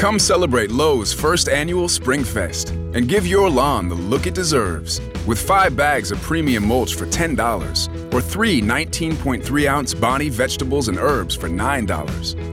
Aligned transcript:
Come 0.00 0.18
celebrate 0.18 0.70
Lowe's 0.70 1.12
first 1.12 1.50
annual 1.50 1.86
Spring 1.86 2.24
Fest 2.24 2.70
and 2.70 3.06
give 3.06 3.26
your 3.26 3.50
lawn 3.50 3.90
the 3.90 3.94
look 3.94 4.26
it 4.26 4.32
deserves. 4.32 4.98
With 5.26 5.38
five 5.38 5.76
bags 5.76 6.10
of 6.10 6.18
premium 6.22 6.66
mulch 6.66 6.94
for 6.94 7.04
$10 7.04 8.14
or 8.14 8.22
three 8.22 8.62
19.3 8.62 9.66
ounce 9.66 9.92
Bonnie 9.92 10.30
vegetables 10.30 10.88
and 10.88 10.96
herbs 10.96 11.36
for 11.36 11.50
$9. 11.50 11.84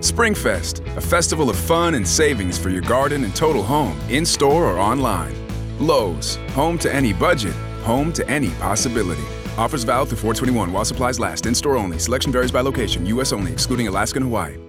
Springfest, 0.02 0.98
a 0.98 1.00
festival 1.00 1.50
of 1.50 1.56
fun 1.56 1.96
and 1.96 2.06
savings 2.06 2.58
for 2.58 2.68
your 2.68 2.82
garden 2.82 3.24
and 3.24 3.34
total 3.34 3.64
home, 3.64 3.98
in 4.10 4.26
store 4.26 4.66
or 4.66 4.78
online. 4.78 5.34
Lowe's, 5.80 6.36
home 6.52 6.78
to 6.80 6.94
any 6.94 7.14
budget, 7.14 7.56
home 7.82 8.12
to 8.12 8.30
any 8.30 8.50
possibility. 8.56 9.24
Offers 9.58 9.86
valid 9.86 10.10
through 10.10 10.18
421 10.18 10.74
while 10.74 10.84
supplies 10.84 11.18
last. 11.18 11.46
In 11.46 11.56
store 11.56 11.78
only. 11.78 11.98
Selection 11.98 12.30
varies 12.30 12.52
by 12.52 12.60
location. 12.60 13.06
U.S. 13.06 13.32
only, 13.32 13.54
excluding 13.54 13.88
Alaska 13.88 14.18
and 14.18 14.26
Hawaii. 14.26 14.67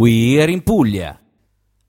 We 0.00 0.40
are 0.40 0.48
in 0.48 0.62
Puglia. 0.62 1.20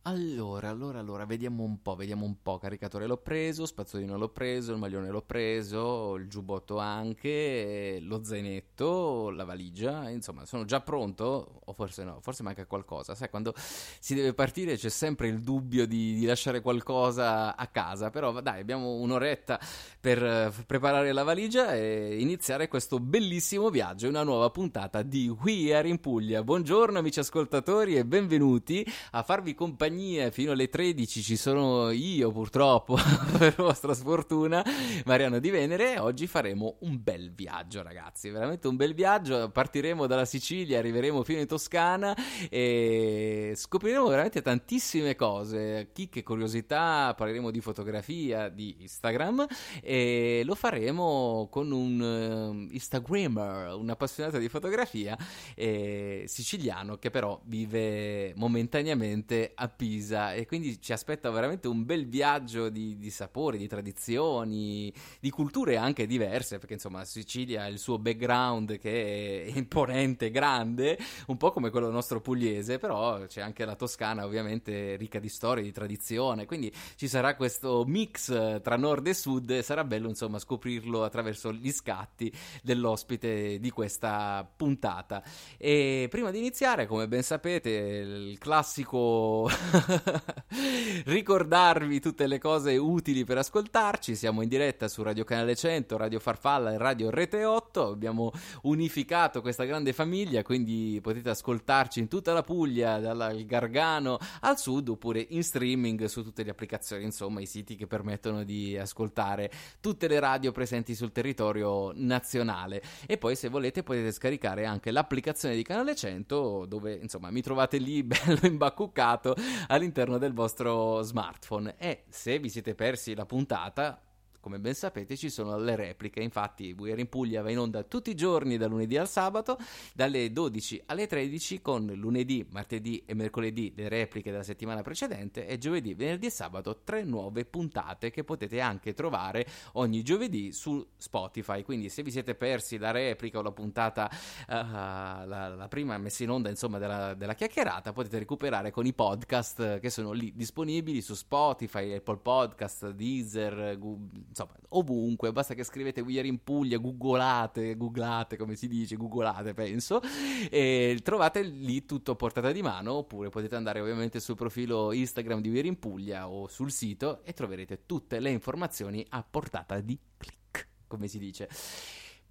Allora, 0.05 0.69
allora, 0.69 0.97
allora, 0.97 1.25
vediamo 1.25 1.61
un 1.61 1.79
po', 1.79 1.95
vediamo 1.95 2.25
un 2.25 2.41
po'. 2.41 2.57
Caricatore 2.57 3.05
l'ho 3.05 3.17
preso, 3.17 3.67
spazzolino 3.67 4.17
l'ho 4.17 4.29
preso, 4.29 4.71
il 4.71 4.79
maglione 4.79 5.11
l'ho 5.11 5.21
preso, 5.21 6.15
il 6.15 6.27
giubbotto 6.27 6.79
anche, 6.79 7.99
lo 8.01 8.23
zainetto, 8.23 9.29
la 9.29 9.43
valigia, 9.43 10.09
insomma, 10.09 10.43
sono 10.47 10.65
già 10.65 10.81
pronto, 10.81 11.61
o 11.63 11.73
forse 11.73 12.03
no, 12.03 12.17
forse 12.19 12.41
manca 12.41 12.65
qualcosa. 12.65 13.13
Sai, 13.13 13.29
quando 13.29 13.53
si 13.55 14.15
deve 14.15 14.33
partire 14.33 14.75
c'è 14.75 14.89
sempre 14.89 15.27
il 15.27 15.39
dubbio 15.39 15.85
di, 15.85 16.15
di 16.15 16.25
lasciare 16.25 16.61
qualcosa 16.61 17.55
a 17.55 17.67
casa, 17.67 18.09
però 18.09 18.31
dai, 18.41 18.59
abbiamo 18.59 18.93
un'oretta 18.95 19.59
per 19.99 20.23
eh, 20.23 20.51
preparare 20.65 21.11
la 21.11 21.21
valigia 21.21 21.75
e 21.75 22.19
iniziare 22.19 22.67
questo 22.67 22.99
bellissimo 22.99 23.69
viaggio, 23.69 24.09
una 24.09 24.23
nuova 24.23 24.49
puntata 24.49 25.03
di 25.03 25.29
We 25.29 25.75
Are 25.75 25.87
in 25.87 25.99
Puglia. 25.99 26.43
Buongiorno 26.43 26.97
amici 26.97 27.19
ascoltatori 27.19 27.97
e 27.97 28.03
benvenuti 28.03 28.83
a 29.11 29.21
farvi 29.21 29.53
compagnia 29.53 29.89
fino 30.31 30.53
alle 30.53 30.69
13 30.69 31.21
ci 31.21 31.35
sono 31.35 31.89
io 31.89 32.31
purtroppo 32.31 32.97
per 33.37 33.55
vostra 33.55 33.93
sfortuna 33.93 34.63
Mariano 35.05 35.39
di 35.39 35.49
Venere. 35.49 35.99
Oggi 35.99 36.27
faremo 36.27 36.77
un 36.81 36.97
bel 37.01 37.33
viaggio 37.33 37.83
ragazzi 37.83 38.29
veramente 38.29 38.67
un 38.67 38.77
bel 38.77 38.93
viaggio. 38.93 39.49
Partiremo 39.49 40.07
dalla 40.07 40.23
Sicilia 40.23 40.79
arriveremo 40.79 41.23
fino 41.23 41.41
in 41.41 41.47
Toscana 41.47 42.15
e 42.49 43.51
scopriremo 43.53 44.07
veramente 44.07 44.41
tantissime 44.41 45.15
cose. 45.15 45.89
Chicche 45.91 46.23
curiosità 46.23 47.13
parleremo 47.13 47.51
di 47.51 47.59
fotografia 47.59 48.47
di 48.47 48.77
Instagram 48.79 49.45
e 49.81 50.43
lo 50.45 50.55
faremo 50.55 51.49
con 51.51 51.71
un 51.71 51.99
uh, 51.99 52.73
Instagrammer 52.73 53.73
un 53.73 53.89
appassionato 53.89 54.37
di 54.37 54.47
fotografia 54.47 55.17
eh, 55.55 56.23
siciliano 56.27 56.97
che 56.97 57.09
però 57.09 57.41
vive 57.43 58.33
momentaneamente 58.35 59.51
a 59.53 59.67
Pisa 59.81 60.33
e 60.35 60.45
quindi 60.45 60.79
ci 60.79 60.93
aspetta 60.93 61.31
veramente 61.31 61.67
un 61.67 61.83
bel 61.83 62.05
viaggio 62.05 62.69
di, 62.69 62.99
di 62.99 63.09
sapori, 63.09 63.57
di 63.57 63.67
tradizioni, 63.67 64.93
di 65.19 65.31
culture 65.31 65.75
anche 65.75 66.05
diverse, 66.05 66.59
perché 66.59 66.75
insomma 66.75 67.03
Sicilia 67.03 67.63
ha 67.63 67.67
il 67.67 67.79
suo 67.79 67.97
background 67.97 68.77
che 68.77 69.43
è 69.43 69.57
imponente, 69.57 70.29
grande, 70.29 70.99
un 71.25 71.37
po' 71.37 71.51
come 71.51 71.71
quello 71.71 71.89
nostro 71.89 72.21
pugliese, 72.21 72.77
però 72.77 73.25
c'è 73.25 73.41
anche 73.41 73.65
la 73.65 73.73
Toscana 73.73 74.23
ovviamente 74.23 74.97
ricca 74.97 75.17
di 75.17 75.29
storia, 75.29 75.63
di 75.63 75.71
tradizione, 75.71 76.45
quindi 76.45 76.71
ci 76.95 77.07
sarà 77.07 77.35
questo 77.35 77.83
mix 77.87 78.61
tra 78.61 78.77
nord 78.77 79.07
e 79.07 79.15
sud 79.15 79.49
e 79.49 79.63
sarà 79.63 79.83
bello 79.83 80.09
insomma 80.09 80.37
scoprirlo 80.37 81.03
attraverso 81.03 81.51
gli 81.51 81.71
scatti 81.71 82.31
dell'ospite 82.61 83.57
di 83.59 83.71
questa 83.71 84.47
puntata. 84.55 85.23
E 85.57 86.05
prima 86.07 86.29
di 86.29 86.37
iniziare, 86.37 86.85
come 86.85 87.07
ben 87.07 87.23
sapete, 87.23 87.69
il 87.71 88.37
classico 88.37 89.49
ricordarvi 91.05 91.99
tutte 91.99 92.27
le 92.27 92.39
cose 92.39 92.77
utili 92.77 93.23
per 93.23 93.37
ascoltarci. 93.37 94.15
Siamo 94.15 94.41
in 94.41 94.49
diretta 94.49 94.87
su 94.87 95.01
Radio 95.03 95.23
Canale 95.23 95.55
100, 95.55 95.97
Radio 95.97 96.19
Farfalla 96.19 96.73
e 96.73 96.77
Radio 96.77 97.09
Rete 97.09 97.45
8. 97.45 97.87
Abbiamo 97.87 98.31
unificato 98.63 99.41
questa 99.41 99.63
grande 99.63 99.93
famiglia, 99.93 100.43
quindi 100.43 100.99
potete 101.01 101.29
ascoltarci 101.29 101.99
in 101.99 102.07
tutta 102.07 102.33
la 102.33 102.43
Puglia, 102.43 102.99
dal 102.99 103.43
Gargano 103.45 104.17
al 104.41 104.57
sud, 104.57 104.89
oppure 104.89 105.25
in 105.29 105.43
streaming 105.43 106.05
su 106.05 106.23
tutte 106.23 106.43
le 106.43 106.51
applicazioni, 106.51 107.03
insomma, 107.03 107.41
i 107.41 107.45
siti 107.45 107.75
che 107.75 107.87
permettono 107.87 108.43
di 108.43 108.77
ascoltare 108.77 109.51
tutte 109.79 110.07
le 110.07 110.19
radio 110.19 110.51
presenti 110.51 110.95
sul 110.95 111.11
territorio 111.11 111.91
nazionale. 111.95 112.81
E 113.05 113.17
poi, 113.17 113.35
se 113.35 113.49
volete, 113.49 113.83
potete 113.83 114.11
scaricare 114.11 114.65
anche 114.65 114.91
l'applicazione 114.91 115.55
di 115.55 115.63
Canale 115.63 115.95
100, 115.95 116.65
dove 116.67 116.93
insomma 117.01 117.31
mi 117.31 117.41
trovate 117.41 117.77
lì 117.77 118.03
bello 118.03 118.39
imbacuccato 118.43 119.35
all'interno 119.67 120.17
del 120.17 120.33
vostro 120.33 121.01
smartphone. 121.01 121.75
E 121.77 122.05
se 122.09 122.39
vi 122.39 122.49
siete 122.49 122.75
persi 122.75 123.15
la 123.15 123.25
puntata 123.25 124.01
come 124.41 124.59
ben 124.59 124.73
sapete 124.73 125.15
ci 125.15 125.29
sono 125.29 125.57
le 125.57 125.75
repliche, 125.75 126.19
infatti 126.19 126.75
We 126.77 126.91
in 126.91 127.07
Puglia 127.07 127.41
va 127.41 127.51
in 127.51 127.59
onda 127.59 127.83
tutti 127.83 128.09
i 128.09 128.15
giorni 128.15 128.57
da 128.57 128.67
lunedì 128.67 128.97
al 128.97 129.07
sabato, 129.07 129.57
dalle 129.93 130.31
12 130.31 130.83
alle 130.87 131.07
13 131.07 131.61
con 131.61 131.85
lunedì, 131.85 132.45
martedì 132.49 133.03
e 133.05 133.13
mercoledì 133.13 133.71
le 133.75 133.87
repliche 133.87 134.31
della 134.31 134.43
settimana 134.43 134.81
precedente 134.81 135.47
e 135.47 135.57
giovedì, 135.57 135.93
venerdì 135.93 136.25
e 136.25 136.31
sabato 136.31 136.81
tre 136.83 137.03
nuove 137.03 137.45
puntate 137.45 138.09
che 138.11 138.23
potete 138.23 138.59
anche 138.59 138.93
trovare 138.93 139.45
ogni 139.73 140.03
giovedì 140.03 140.51
su 140.51 140.85
Spotify, 140.97 141.63
quindi 141.63 141.89
se 141.89 142.03
vi 142.03 142.11
siete 142.11 142.35
persi 142.35 142.77
la 142.77 142.91
replica 142.91 143.39
o 143.39 143.41
la 143.41 143.51
puntata, 143.51 144.09
uh, 144.11 144.53
la, 144.53 145.53
la, 145.55 145.67
prima 145.67 145.97
messa 145.97 146.23
in 146.23 146.31
onda 146.31 146.49
insomma 146.49 146.77
della, 146.79 147.13
della 147.13 147.35
chiacchierata, 147.35 147.93
potete 147.93 148.19
recuperare 148.19 148.71
con 148.71 148.85
i 148.85 148.93
podcast 148.93 149.79
che 149.79 149.89
sono 149.89 150.11
lì 150.11 150.33
disponibili 150.35 151.01
su 151.01 151.13
Spotify, 151.13 151.93
Apple 151.93 152.17
Podcast, 152.17 152.89
Deezer, 152.89 153.77
Google, 153.77 154.23
insomma, 154.31 154.53
ovunque, 154.69 155.33
basta 155.33 155.53
che 155.53 155.65
scrivete 155.65 155.99
We 155.99 156.17
Are 156.17 156.27
in 156.27 156.41
Puglia, 156.41 156.77
googolate, 156.77 157.75
googlate 157.75 158.37
come 158.37 158.55
si 158.55 158.69
dice, 158.69 158.95
googolate 158.95 159.53
penso, 159.53 160.01
e 160.49 160.99
trovate 161.03 161.41
lì 161.43 161.85
tutto 161.85 162.11
a 162.11 162.15
portata 162.15 162.51
di 162.53 162.61
mano, 162.61 162.93
oppure 162.93 163.29
potete 163.29 163.55
andare 163.55 163.81
ovviamente 163.81 164.21
sul 164.21 164.35
profilo 164.35 164.93
Instagram 164.93 165.41
di 165.41 165.49
We 165.49 165.59
Are 165.59 165.67
in 165.67 165.79
Puglia 165.79 166.29
o 166.29 166.47
sul 166.47 166.71
sito 166.71 167.23
e 167.23 167.33
troverete 167.33 167.85
tutte 167.85 168.19
le 168.19 168.29
informazioni 168.29 169.05
a 169.09 169.21
portata 169.29 169.81
di 169.81 169.99
click, 170.17 170.67
come 170.87 171.07
si 171.07 171.19
dice. 171.19 171.49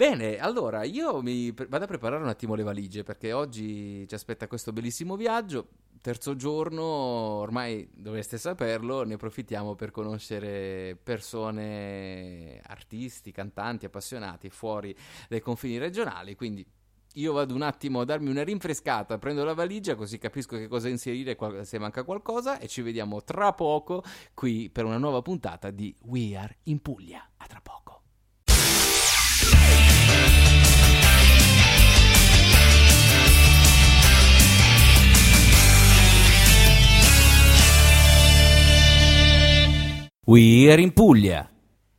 Bene, 0.00 0.38
allora 0.38 0.82
io 0.84 1.20
mi 1.20 1.52
pre- 1.52 1.66
vado 1.66 1.84
a 1.84 1.86
preparare 1.86 2.22
un 2.22 2.30
attimo 2.30 2.54
le 2.54 2.62
valigie 2.62 3.02
perché 3.02 3.34
oggi 3.34 4.08
ci 4.08 4.14
aspetta 4.14 4.46
questo 4.46 4.72
bellissimo 4.72 5.14
viaggio 5.14 5.68
terzo 6.00 6.36
giorno, 6.36 6.82
ormai 6.82 7.86
dovreste 7.92 8.38
saperlo, 8.38 9.04
ne 9.04 9.12
approfittiamo 9.12 9.74
per 9.74 9.90
conoscere 9.90 10.96
persone, 11.02 12.62
artisti, 12.64 13.30
cantanti, 13.30 13.84
appassionati 13.84 14.48
fuori 14.48 14.96
dai 15.28 15.40
confini 15.40 15.76
regionali, 15.76 16.34
quindi 16.34 16.66
io 17.16 17.32
vado 17.34 17.54
un 17.54 17.60
attimo 17.60 18.00
a 18.00 18.06
darmi 18.06 18.30
una 18.30 18.42
rinfrescata, 18.42 19.18
prendo 19.18 19.44
la 19.44 19.52
valigia 19.52 19.96
così 19.96 20.16
capisco 20.16 20.56
che 20.56 20.66
cosa 20.66 20.88
inserire 20.88 21.36
se 21.64 21.78
manca 21.78 22.04
qualcosa 22.04 22.58
e 22.58 22.68
ci 22.68 22.80
vediamo 22.80 23.22
tra 23.22 23.52
poco 23.52 24.02
qui 24.32 24.70
per 24.70 24.86
una 24.86 24.96
nuova 24.96 25.20
puntata 25.20 25.70
di 25.70 25.94
We 26.04 26.34
Are 26.38 26.56
in 26.62 26.80
Puglia. 26.80 27.32
A 27.36 27.46
tra 27.46 27.60
poco. 27.60 27.99
We 40.26 40.70
are 40.70 40.78
in 40.78 40.92
Puglia. 40.92 41.48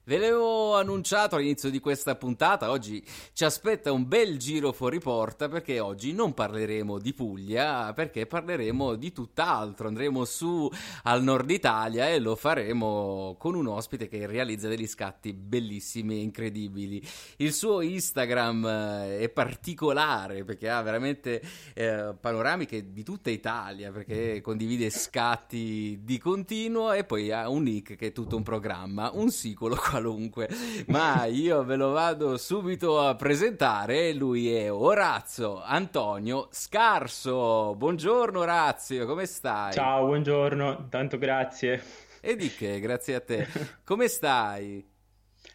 Ve 0.04 0.18
l'avevo 0.18 0.76
annunciato 0.76 1.36
all'inizio 1.36 1.70
di 1.70 1.80
questa 1.80 2.16
puntata, 2.16 2.72
oggi 2.72 3.06
ci 3.34 3.46
aspetta 3.46 3.92
un 3.92 4.08
bel 4.08 4.40
giro 4.40 4.72
fuori 4.72 5.00
porta 5.00 5.48
perché 5.48 5.80
oggi 5.80 6.12
non 6.12 6.34
parleremo 6.34 6.98
di 6.98 7.14
Puglia, 7.14 7.94
perché 7.94 8.26
parleremo 8.26 8.96
di 8.96 9.12
tutt'altro, 9.12 9.88
andremo 9.88 10.26
su 10.26 10.68
al 11.04 11.22
nord 11.22 11.52
Italia 11.52 12.10
e 12.10 12.18
lo 12.18 12.36
faremo 12.36 13.36
con 13.38 13.54
un 13.54 13.68
ospite 13.68 14.08
che 14.08 14.26
realizza 14.26 14.68
degli 14.68 14.88
scatti 14.88 15.34
bellissimi 15.34 16.16
e 16.16 16.22
incredibili. 16.22 17.08
Il 17.38 17.54
suo 17.54 17.82
Instagram 17.82 18.66
eh, 18.66 19.20
è 19.20 19.30
particolare 19.30 20.44
perché 20.44 20.68
ha 20.68 20.82
veramente 20.82 21.44
eh, 21.76 22.16
panoramiche 22.20 22.92
di 22.92 23.04
tutta 23.04 23.30
Italia, 23.30 23.92
perché 23.92 24.42
condivide 24.42 24.90
scatti 24.90 26.00
di 26.02 26.18
continuo 26.18 26.92
e 26.92 27.04
poi 27.04 27.32
ha 27.32 27.48
un 27.50 27.62
nick 27.62 27.96
che 27.96 28.08
è 28.08 28.12
tutto 28.12 28.36
un 28.36 28.42
programma, 28.42 29.12
un 29.14 29.30
sicolo 29.30 29.76
qualunque, 29.92 30.48
ma 30.88 31.26
io 31.26 31.64
ve 31.66 31.76
lo 31.76 31.92
vado 31.92 32.38
subito 32.38 33.00
a 33.02 33.16
presentare. 33.16 34.14
Lui 34.14 34.50
è 34.54 34.72
Orazio 34.72 35.62
Antonio 35.62 36.48
Scarso. 36.52 37.76
Buongiorno 37.76 38.40
Orazio, 38.40 39.06
come 39.06 39.26
stai? 39.26 39.74
Ciao, 39.74 40.06
buongiorno, 40.06 40.88
tanto 40.90 41.18
grazie. 41.18 41.82
E 42.22 42.36
di 42.38 42.50
che, 42.50 42.80
grazie 42.80 43.16
a 43.16 43.20
te. 43.22 43.48
Come 43.84 44.08
stai? 44.08 44.88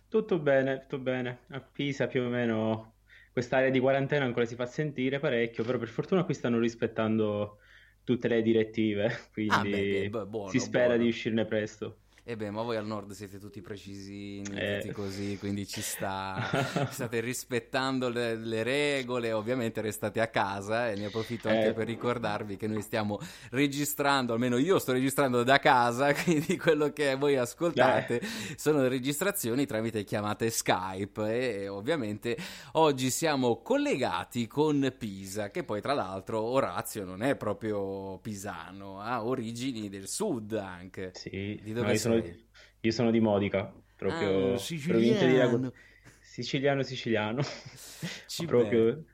Tutto 0.09 0.38
bene, 0.38 0.81
tutto 0.81 0.99
bene. 0.99 1.41
A 1.50 1.61
Pisa 1.61 2.06
più 2.06 2.23
o 2.23 2.29
meno 2.29 2.94
quest'area 3.33 3.71
di 3.71 3.81
quarantena 3.81 4.25
ancora 4.25 4.44
si 4.47 4.55
fa 4.55 4.67
sentire 4.67 5.19
parecchio, 5.19 5.65
però 5.65 5.79
per 5.79 5.88
fortuna 5.88 6.25
qui 6.25 6.35
stanno 6.35 6.59
rispettando 6.59 7.59
tutte 8.05 8.29
le 8.29 8.43
direttive, 8.43 9.29
quindi 9.33 9.53
Ah, 9.55 9.62
beh, 9.62 10.09
beh, 10.11 10.27
buono, 10.27 10.49
si 10.50 10.59
spera 10.61 10.88
buono. 10.88 11.03
di 11.03 11.09
uscirne 11.09 11.44
presto. 11.47 12.00
E 12.28 12.37
beh, 12.37 12.50
ma 12.50 12.62
voi 12.62 12.76
al 12.76 12.84
nord 12.84 13.12
siete 13.12 13.38
tutti 13.38 13.61
precisini, 13.61 14.43
Eh. 14.52 14.81
tutti 14.81 14.93
così, 14.93 15.37
quindi 15.38 15.64
ci 15.64 15.81
sta. 15.81 16.34
State 16.90 17.20
rispettando 17.20 18.08
le, 18.08 18.34
le 18.34 18.64
regole, 18.64 19.31
ovviamente 19.31 19.81
restate 19.81 20.20
a 20.20 20.26
casa 20.26 20.90
e 20.90 20.96
ne 20.96 21.05
approfitto 21.05 21.46
anche 21.49 21.69
Eh. 21.69 21.73
per 21.73 21.87
ricordarvi 21.87 22.56
che 22.56 22.67
noi 22.67 22.82
stiamo 22.82 23.20
registrando, 23.50 24.32
almeno 24.32 24.56
io 24.58 24.81
sto 24.81 24.90
registrando 24.90 25.44
da 25.44 25.61
casa, 25.61 26.12
quindi 26.20 26.56
quello 26.56 26.93
che 26.93 27.14
voi 27.14 27.37
ascoltate 27.37 28.20
sono 28.56 28.88
registrazioni 28.88 29.64
tramite 29.64 30.02
chiamate 30.02 30.50
Skype 30.50 31.61
e 31.62 31.69
ovviamente 31.69 32.37
oggi 32.73 33.11
siamo 33.11 33.62
collegati 33.62 34.49
con 34.49 34.93
Pisa, 34.99 35.52
che 35.52 35.62
poi 35.62 35.81
tra 35.81 35.93
l'altro 35.93 36.40
Orazio 36.43 37.05
non 37.05 37.23
è 37.23 37.37
proprio 37.37 38.19
pisano, 38.19 39.00
ha 39.00 39.25
origini 39.25 39.88
del 39.88 40.08
sud 40.08 40.55
anche. 40.55 41.12
Sì, 41.14 41.61
Di 41.62 41.73
dove 41.73 41.93
io, 41.93 42.14
sono, 42.22 42.36
io 42.80 42.90
sono 42.92 43.10
di 43.10 43.20
Modica, 43.20 43.72
proprio 43.96 44.54
Ah, 44.54 44.58
provincia 44.86 45.26
di 45.26 45.36
Ragusa. 45.36 45.72
siciliano. 45.72 45.72
Siciliano, 46.20 46.82
siciliano. 46.82 47.42
Ci 48.26 48.44
Proprio 48.46 49.04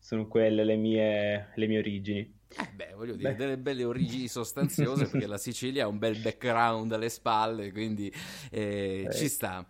sono 0.00 0.26
quelle 0.28 0.64
le 0.64 0.76
mie, 0.76 1.52
le 1.54 1.66
mie 1.66 1.78
origini. 1.78 2.34
Eh 2.48 2.70
beh, 2.72 2.92
voglio 2.94 3.16
dire, 3.16 3.30
Beh. 3.30 3.36
delle 3.36 3.58
belle 3.58 3.84
origini 3.84 4.28
sostanziose 4.28 5.06
perché 5.10 5.26
la 5.26 5.36
Sicilia 5.36 5.84
ha 5.84 5.88
un 5.88 5.98
bel 5.98 6.16
background 6.16 6.92
alle 6.92 7.08
spalle, 7.08 7.72
quindi 7.72 8.10
eh, 8.50 9.06
Eh. 9.06 9.12
ci 9.12 9.28
sta. 9.28 9.66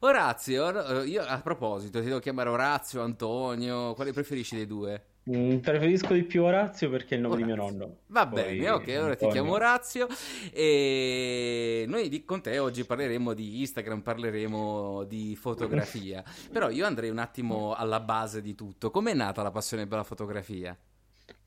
Orazio, 0.00 1.02
io 1.02 1.22
a 1.22 1.40
proposito, 1.40 1.98
ti 2.00 2.06
devo 2.06 2.20
chiamare 2.20 2.48
Orazio, 2.50 3.02
Antonio, 3.02 3.94
quale 3.94 4.12
preferisci 4.12 4.54
dei 4.56 4.66
due? 4.66 5.04
Mm, 5.30 5.58
preferisco 5.58 6.14
di 6.14 6.22
più 6.22 6.42
Orazio 6.44 6.88
perché 6.88 7.14
è 7.14 7.16
il 7.18 7.22
nome 7.22 7.36
di 7.36 7.44
mio 7.44 7.52
Orazio. 7.54 7.76
nonno. 7.78 7.96
Va 8.06 8.26
Poi 8.26 8.42
bene, 8.42 8.70
ok, 8.70 8.88
allora 8.88 9.14
ti 9.16 9.28
chiamo 9.28 9.52
Orazio 9.52 10.06
e 10.52 11.84
noi 11.86 12.08
di- 12.08 12.24
con 12.24 12.40
te 12.40 12.58
oggi 12.58 12.84
parleremo 12.84 13.34
di 13.34 13.60
Instagram, 13.60 14.00
parleremo 14.00 15.04
di 15.04 15.36
fotografia, 15.36 16.22
però 16.50 16.70
io 16.70 16.86
andrei 16.86 17.10
un 17.10 17.18
attimo 17.18 17.74
alla 17.74 18.00
base 18.00 18.40
di 18.40 18.54
tutto. 18.54 18.90
Com'è 18.90 19.12
nata 19.12 19.42
la 19.42 19.50
passione 19.50 19.86
per 19.86 19.98
la 19.98 20.04
fotografia? 20.04 20.76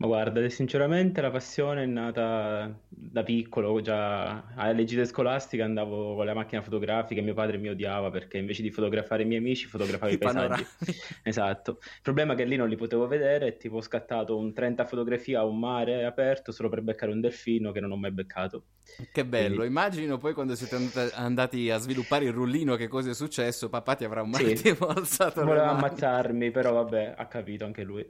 Ma 0.02 0.08
guarda, 0.08 0.50
sinceramente 0.50 1.22
la 1.22 1.30
passione 1.30 1.84
è 1.84 1.86
nata 1.86 2.76
da 2.90 3.22
piccolo, 3.22 3.80
già 3.82 4.46
alle 4.56 4.84
gite 4.84 5.06
scolastiche 5.06 5.62
andavo 5.62 6.16
con 6.16 6.26
la 6.26 6.34
macchina 6.34 6.64
fotografica 6.64 7.22
e 7.22 7.24
mio 7.24 7.36
padre 7.36 7.60
mi 7.60 7.70
odiava 7.70 8.10
perché 8.10 8.40
invece 8.40 8.64
di 8.64 8.72
fotografare 8.72 9.22
i 9.22 9.26
miei 9.28 9.40
amici 9.40 9.68
fotografavo 9.68 10.12
i, 10.12 10.16
I 10.16 10.18
paesaggi. 10.18 10.66
Esatto. 11.22 11.78
Il 11.82 12.00
problema 12.02 12.34
è 12.34 12.36
che 12.36 12.46
lì 12.46 12.56
non 12.56 12.68
li 12.68 12.76
potevo 12.78 13.06
vedere 13.06 13.46
e 13.46 13.58
tipo 13.58 13.76
ho 13.76 13.82
scattato 13.82 14.36
un 14.36 14.54
30 14.54 14.86
fotografie 14.86 15.36
a 15.36 15.46
un 15.46 15.60
mare 15.60 16.04
aperto 16.04 16.52
solo 16.52 16.68
per 16.70 16.82
beccare 16.82 17.12
un 17.12 17.22
delfino 17.22 17.72
che 17.72 17.80
non 17.80 17.92
ho 17.92 17.96
mai 17.96 18.12
beccato. 18.12 18.64
Che 19.12 19.24
bello, 19.24 19.58
Quindi- 19.58 19.68
immagino 19.68 20.18
poi 20.18 20.34
quando 20.34 20.56
siete 20.56 20.78
andati- 21.14 21.70
a 21.70 21.78
sviluppare 21.78 22.26
il 22.26 22.32
rullino 22.34 22.76
che 22.76 22.88
cosa 22.88 23.12
è 23.12 23.14
successo, 23.14 23.70
papà 23.70 23.94
ti 23.94 24.04
avrà 24.04 24.24
un 24.24 24.34
Sì. 24.34 24.76
alzato 24.80 25.42
le 25.42 25.46
Voleva 25.46 25.70
ammazzarmi, 25.70 26.50
però 26.50 26.74
vabbè, 26.74 27.14
ha 27.16 27.28
capito 27.28 27.66
anche 27.66 27.84
lui. 27.84 28.04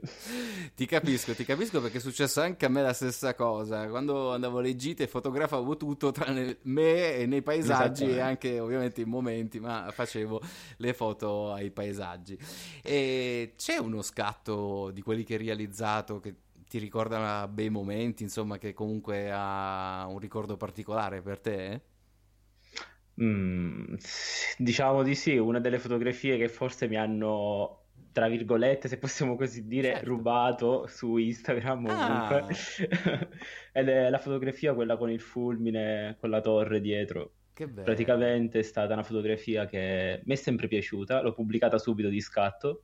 Ti 0.74 0.86
capisco, 0.86 1.34
ti 1.34 1.44
capisco 1.44 1.80
perché 1.82 1.98
è 1.98 2.00
successo 2.00 2.40
anche 2.40 2.64
a 2.64 2.68
me 2.68 2.80
la 2.80 2.92
stessa 2.94 3.34
cosa. 3.34 3.88
Quando 3.88 4.32
andavo 4.32 4.58
alle 4.58 4.74
gite 4.76 5.06
fotografavo 5.06 5.76
tutto 5.76 6.10
tranne 6.12 6.58
me 6.62 7.16
e 7.16 7.26
nei 7.26 7.42
paesaggi 7.42 8.08
e 8.08 8.20
anche 8.20 8.58
ovviamente 8.58 9.02
i 9.02 9.04
momenti, 9.04 9.60
ma 9.60 9.90
facevo 9.90 10.40
le 10.78 10.94
foto 10.94 11.52
ai 11.52 11.70
paesaggi. 11.70 12.38
E 12.82 13.52
c'è 13.56 13.76
uno 13.76 14.00
scatto 14.02 14.90
di 14.90 15.02
quelli 15.02 15.24
che 15.24 15.34
hai 15.34 15.44
realizzato 15.44 16.20
che 16.20 16.34
ti 16.72 16.78
ricorda 16.78 17.46
bei 17.48 17.68
momenti, 17.68 18.22
insomma, 18.22 18.56
che 18.56 18.72
comunque 18.72 19.30
ha 19.30 20.06
un 20.08 20.18
ricordo 20.18 20.56
particolare 20.56 21.20
per 21.20 21.38
te? 21.38 21.80
Mm, 23.20 23.94
diciamo 24.56 25.02
di 25.02 25.14
sì, 25.14 25.36
una 25.36 25.60
delle 25.60 25.78
fotografie 25.78 26.38
che 26.38 26.48
forse 26.48 26.88
mi 26.88 26.96
hanno, 26.96 27.81
tra 28.10 28.28
virgolette, 28.28 28.88
se 28.88 28.98
possiamo 28.98 29.36
così 29.36 29.66
dire, 29.66 29.92
Certo. 29.92 30.06
rubato 30.08 30.86
su 30.86 31.16
Instagram 31.16 31.86
Ah. 31.88 32.46
Ed 33.72 33.88
è 33.88 34.10
la 34.10 34.18
fotografia 34.18 34.74
quella 34.74 34.96
con 34.96 35.10
il 35.10 35.20
fulmine, 35.20 36.16
con 36.18 36.30
la 36.30 36.40
torre 36.40 36.80
dietro. 36.80 37.34
Che 37.54 37.66
bello. 37.68 37.82
Praticamente 37.84 38.60
è 38.60 38.62
stata 38.62 38.94
una 38.94 39.02
fotografia 39.02 39.66
che 39.66 40.22
mi 40.24 40.32
è 40.32 40.36
sempre 40.36 40.68
piaciuta, 40.68 41.20
l'ho 41.20 41.32
pubblicata 41.32 41.78
subito 41.78 42.08
di 42.08 42.20
scatto. 42.20 42.82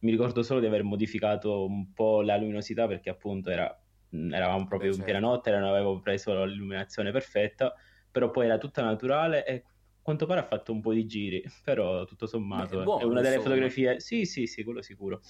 Mi 0.00 0.10
ricordo 0.10 0.42
solo 0.42 0.60
di 0.60 0.66
aver 0.66 0.82
modificato 0.82 1.64
un 1.64 1.92
po' 1.92 2.22
la 2.22 2.36
luminosità 2.36 2.86
perché 2.86 3.10
appunto 3.10 3.50
era, 3.50 3.76
mm, 4.14 4.32
eravamo 4.32 4.66
proprio 4.66 4.90
Beh, 4.90 4.96
in 4.96 5.02
certo. 5.02 5.04
piena 5.04 5.20
notte 5.26 5.50
e 5.50 5.58
non 5.58 5.68
avevo 5.68 6.00
preso 6.00 6.44
l'illuminazione 6.44 7.10
perfetta, 7.12 7.74
però 8.10 8.30
poi 8.30 8.46
era 8.46 8.58
tutta 8.58 8.82
naturale 8.82 9.44
e 9.44 9.64
quanto 10.08 10.26
pare 10.26 10.40
ha 10.40 10.44
fatto 10.46 10.72
un 10.72 10.80
po' 10.80 10.92
di 10.92 11.06
giri, 11.06 11.42
però 11.62 12.04
tutto 12.04 12.26
sommato 12.26 12.76
Beh, 12.76 12.82
è 12.94 13.02
buono, 13.02 13.04
una 13.04 13.20
delle 13.20 13.36
insomma. 13.36 13.44
fotografie, 13.44 14.00
sì 14.00 14.24
sì 14.24 14.46
sì, 14.46 14.64
quello 14.64 14.82
sicuro. 14.82 15.20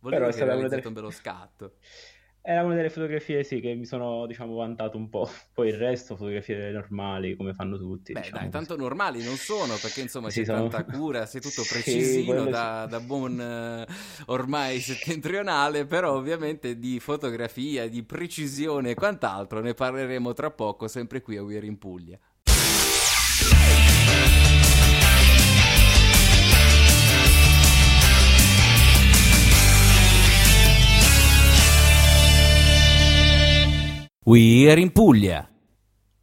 Vuol 0.00 0.12
Però 0.14 0.26
è 0.26 0.32
stata 0.32 0.54
una 0.54 0.68
delle... 0.68 0.82
un 0.86 0.92
bello 0.92 1.10
scatto. 1.10 1.76
Era 2.46 2.62
una 2.62 2.74
delle 2.74 2.90
fotografie, 2.90 3.42
sì, 3.42 3.60
che 3.60 3.74
mi 3.74 3.86
sono, 3.86 4.26
diciamo, 4.26 4.54
vantato 4.54 4.96
un 4.98 5.08
po'. 5.08 5.26
Poi 5.52 5.68
il 5.68 5.76
resto, 5.76 6.16
fotografie 6.16 6.70
normali, 6.70 7.34
come 7.36 7.54
fanno 7.54 7.76
tutti, 7.78 8.14
Beh, 8.14 8.20
diciamo 8.20 8.30
dai, 8.30 8.50
così. 8.50 8.68
tanto 8.68 8.76
normali 8.76 9.24
non 9.24 9.38
sono 9.38 9.78
perché 9.80 10.00
insomma 10.00 10.28
Sì, 10.28 10.44
c'è 10.44 10.44
sono- 10.44 10.70
tanta 10.70 10.84
cura, 10.84 11.26
sei 11.26 11.40
tutto 11.40 11.66
precisino 11.66 12.46
sì. 12.54 12.68
da, 12.72 12.86
da 12.86 13.00
buon 13.00 13.40
eh, 13.40 13.86
ormai 14.26 14.80
settentrionale, 14.80 15.84
però 15.84 16.14
ovviamente 16.14 16.78
di 16.78 17.00
fotografia, 17.00 17.88
di 17.88 18.04
precisione 18.04 18.90
e 18.90 18.94
quant'altro 18.94 19.60
ne 19.60 19.74
parleremo 19.74 20.32
tra 20.32 20.52
poco, 20.52 20.86
sempre 20.86 21.22
qui 21.22 21.36
a 21.36 21.42
Weir 21.42 21.64
in 21.64 21.76
Puglia. 21.76 22.16
We're 34.26 34.78
in 34.78 34.90
Puglia. 34.90 35.53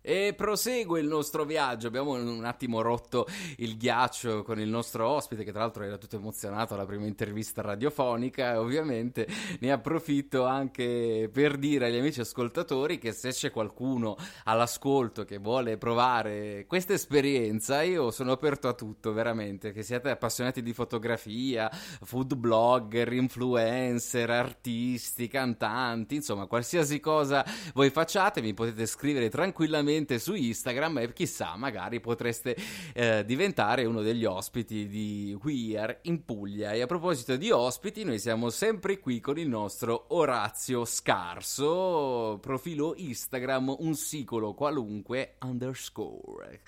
E 0.03 0.33
prosegue 0.35 0.99
il 0.99 1.05
nostro 1.05 1.45
viaggio. 1.45 1.85
Abbiamo 1.85 2.13
un 2.13 2.43
attimo 2.43 2.81
rotto 2.81 3.27
il 3.57 3.77
ghiaccio 3.77 4.41
con 4.41 4.59
il 4.59 4.67
nostro 4.67 5.07
ospite, 5.07 5.43
che 5.43 5.51
tra 5.51 5.61
l'altro 5.61 5.83
era 5.83 5.97
tutto 5.97 6.15
emozionato 6.15 6.73
alla 6.73 6.85
prima 6.85 7.05
intervista 7.05 7.61
radiofonica. 7.61 8.59
Ovviamente 8.59 9.27
ne 9.59 9.71
approfitto 9.71 10.45
anche 10.45 11.29
per 11.31 11.57
dire 11.57 11.85
agli 11.85 11.97
amici 11.97 12.19
ascoltatori 12.19 12.97
che 12.97 13.11
se 13.11 13.29
c'è 13.29 13.51
qualcuno 13.51 14.17
all'ascolto 14.45 15.23
che 15.23 15.37
vuole 15.37 15.77
provare 15.77 16.65
questa 16.67 16.93
esperienza, 16.93 17.83
io 17.83 18.09
sono 18.09 18.31
aperto 18.31 18.67
a 18.67 18.73
tutto, 18.73 19.13
veramente. 19.13 19.71
Che 19.71 19.83
siate 19.83 20.09
appassionati 20.09 20.63
di 20.63 20.73
fotografia, 20.73 21.69
food 21.69 22.33
blogger, 22.33 23.13
influencer, 23.13 24.31
artisti, 24.31 25.27
cantanti, 25.27 26.15
insomma, 26.15 26.47
qualsiasi 26.47 26.99
cosa 26.99 27.45
voi 27.75 27.91
facciate, 27.91 28.41
mi 28.41 28.55
potete 28.55 28.87
scrivere 28.87 29.29
tranquillamente 29.29 29.89
su 30.17 30.33
Instagram 30.33 30.99
e 30.99 31.13
chissà, 31.13 31.55
magari 31.55 31.99
potreste 31.99 32.55
eh, 32.93 33.23
diventare 33.25 33.85
uno 33.85 34.01
degli 34.01 34.25
ospiti 34.25 34.87
di 34.87 35.37
We 35.43 35.77
Are 35.77 35.99
in 36.03 36.23
Puglia. 36.23 36.71
E 36.73 36.81
a 36.81 36.85
proposito 36.85 37.35
di 37.35 37.51
ospiti, 37.51 38.03
noi 38.03 38.19
siamo 38.19 38.49
sempre 38.49 38.99
qui 38.99 39.19
con 39.19 39.37
il 39.37 39.47
nostro 39.47 40.05
Orazio 40.09 40.85
Scarso, 40.85 42.39
profilo 42.41 42.93
Instagram 42.95 43.75
un 43.79 43.95
sicolo 43.95 44.53
qualunque 44.53 45.35
underscore. 45.41 46.61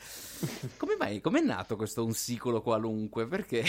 Come 0.77 0.95
mai? 0.97 1.21
Com'è 1.21 1.41
nato 1.41 1.75
questo 1.75 2.03
un 2.03 2.13
sicolo 2.13 2.61
qualunque? 2.61 3.27
Perché? 3.27 3.63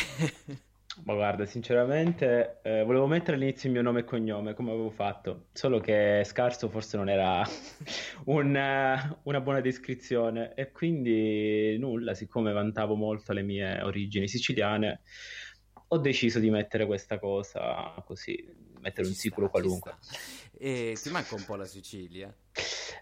Ma 1.05 1.15
guarda, 1.15 1.45
sinceramente, 1.45 2.61
eh, 2.63 2.85
volevo 2.85 3.07
mettere 3.07 3.37
all'inizio 3.37 3.69
il 3.69 3.75
mio 3.75 3.83
nome 3.83 4.01
e 4.01 4.05
cognome, 4.05 4.55
come 4.55 4.71
avevo 4.71 4.91
fatto, 4.91 5.47
solo 5.53 5.81
che 5.81 6.23
scarso 6.25 6.69
forse 6.69 6.97
non 6.97 7.09
era 7.09 7.43
un, 8.27 8.55
eh, 8.57 9.19
una 9.25 9.41
buona 9.41 9.61
descrizione 9.61 10.55
e 10.55 10.71
quindi 10.71 11.77
nulla, 11.79 12.15
siccome 12.15 12.53
vantavo 12.53 12.95
molto 12.95 13.33
le 13.33 13.43
mie 13.43 13.83
origini 13.83 14.29
siciliane, 14.29 15.03
ho 15.89 15.99
deciso 15.99 16.39
di 16.39 16.51
mettere 16.51 16.87
questa 16.87 17.19
cosa 17.19 18.01
così, 18.05 18.37
mettere 18.81 19.09
un 19.09 19.15
Ci 19.15 19.19
sicuro 19.19 19.49
sta, 19.49 19.61
ci 19.61 19.63
qualunque. 19.63 19.99
E 20.57 20.97
ti 21.03 21.11
manca 21.11 21.35
un 21.35 21.45
po' 21.45 21.57
la 21.57 21.67
Sicilia? 21.67 22.35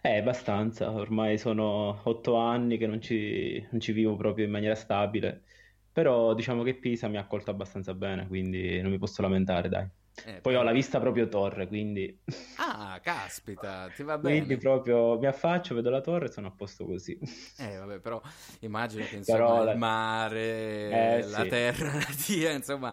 Eh, 0.00 0.16
abbastanza, 0.18 0.90
ormai 0.90 1.38
sono 1.38 2.00
otto 2.04 2.36
anni 2.36 2.78
che 2.78 2.86
non 2.86 3.00
ci, 3.00 3.64
non 3.70 3.80
ci 3.80 3.92
vivo 3.92 4.16
proprio 4.16 4.44
in 4.46 4.50
maniera 4.50 4.74
stabile, 4.74 5.44
però 5.92 6.34
diciamo 6.34 6.62
che 6.62 6.74
Pisa 6.78 7.08
mi 7.08 7.16
ha 7.18 7.20
accolto 7.20 7.50
abbastanza 7.50 7.94
bene, 7.94 8.26
quindi 8.26 8.80
non 8.80 8.90
mi 8.90 8.98
posso 8.98 9.22
lamentare, 9.22 9.68
dai. 9.68 9.88
Eh, 10.24 10.40
Poi 10.40 10.54
però- 10.54 10.60
ho 10.60 10.62
la 10.62 10.72
vista 10.72 11.00
proprio 11.00 11.28
torre, 11.28 11.66
quindi... 11.68 12.20
Ah, 12.56 12.98
caspita, 13.02 13.90
ti 13.90 14.02
va 14.02 14.16
bene. 14.18 14.46
Quindi 14.46 14.56
proprio 14.58 15.18
mi 15.18 15.26
affaccio, 15.26 15.74
vedo 15.74 15.90
la 15.90 16.00
torre 16.00 16.26
e 16.26 16.30
sono 16.32 16.46
a 16.48 16.52
posto 16.52 16.86
così. 16.86 17.18
Eh, 17.56 17.76
vabbè, 17.76 18.00
però 18.00 18.20
immagino 18.60 19.06
che 19.06 19.16
insomma 19.16 19.60
Però 19.60 19.62
il 19.62 19.74
mare, 19.76 21.18
Eh, 21.18 21.22
la 21.22 21.44
sì. 21.44 21.46
terra 21.46 21.92
natia, 21.94 22.50
insomma, 22.50 22.90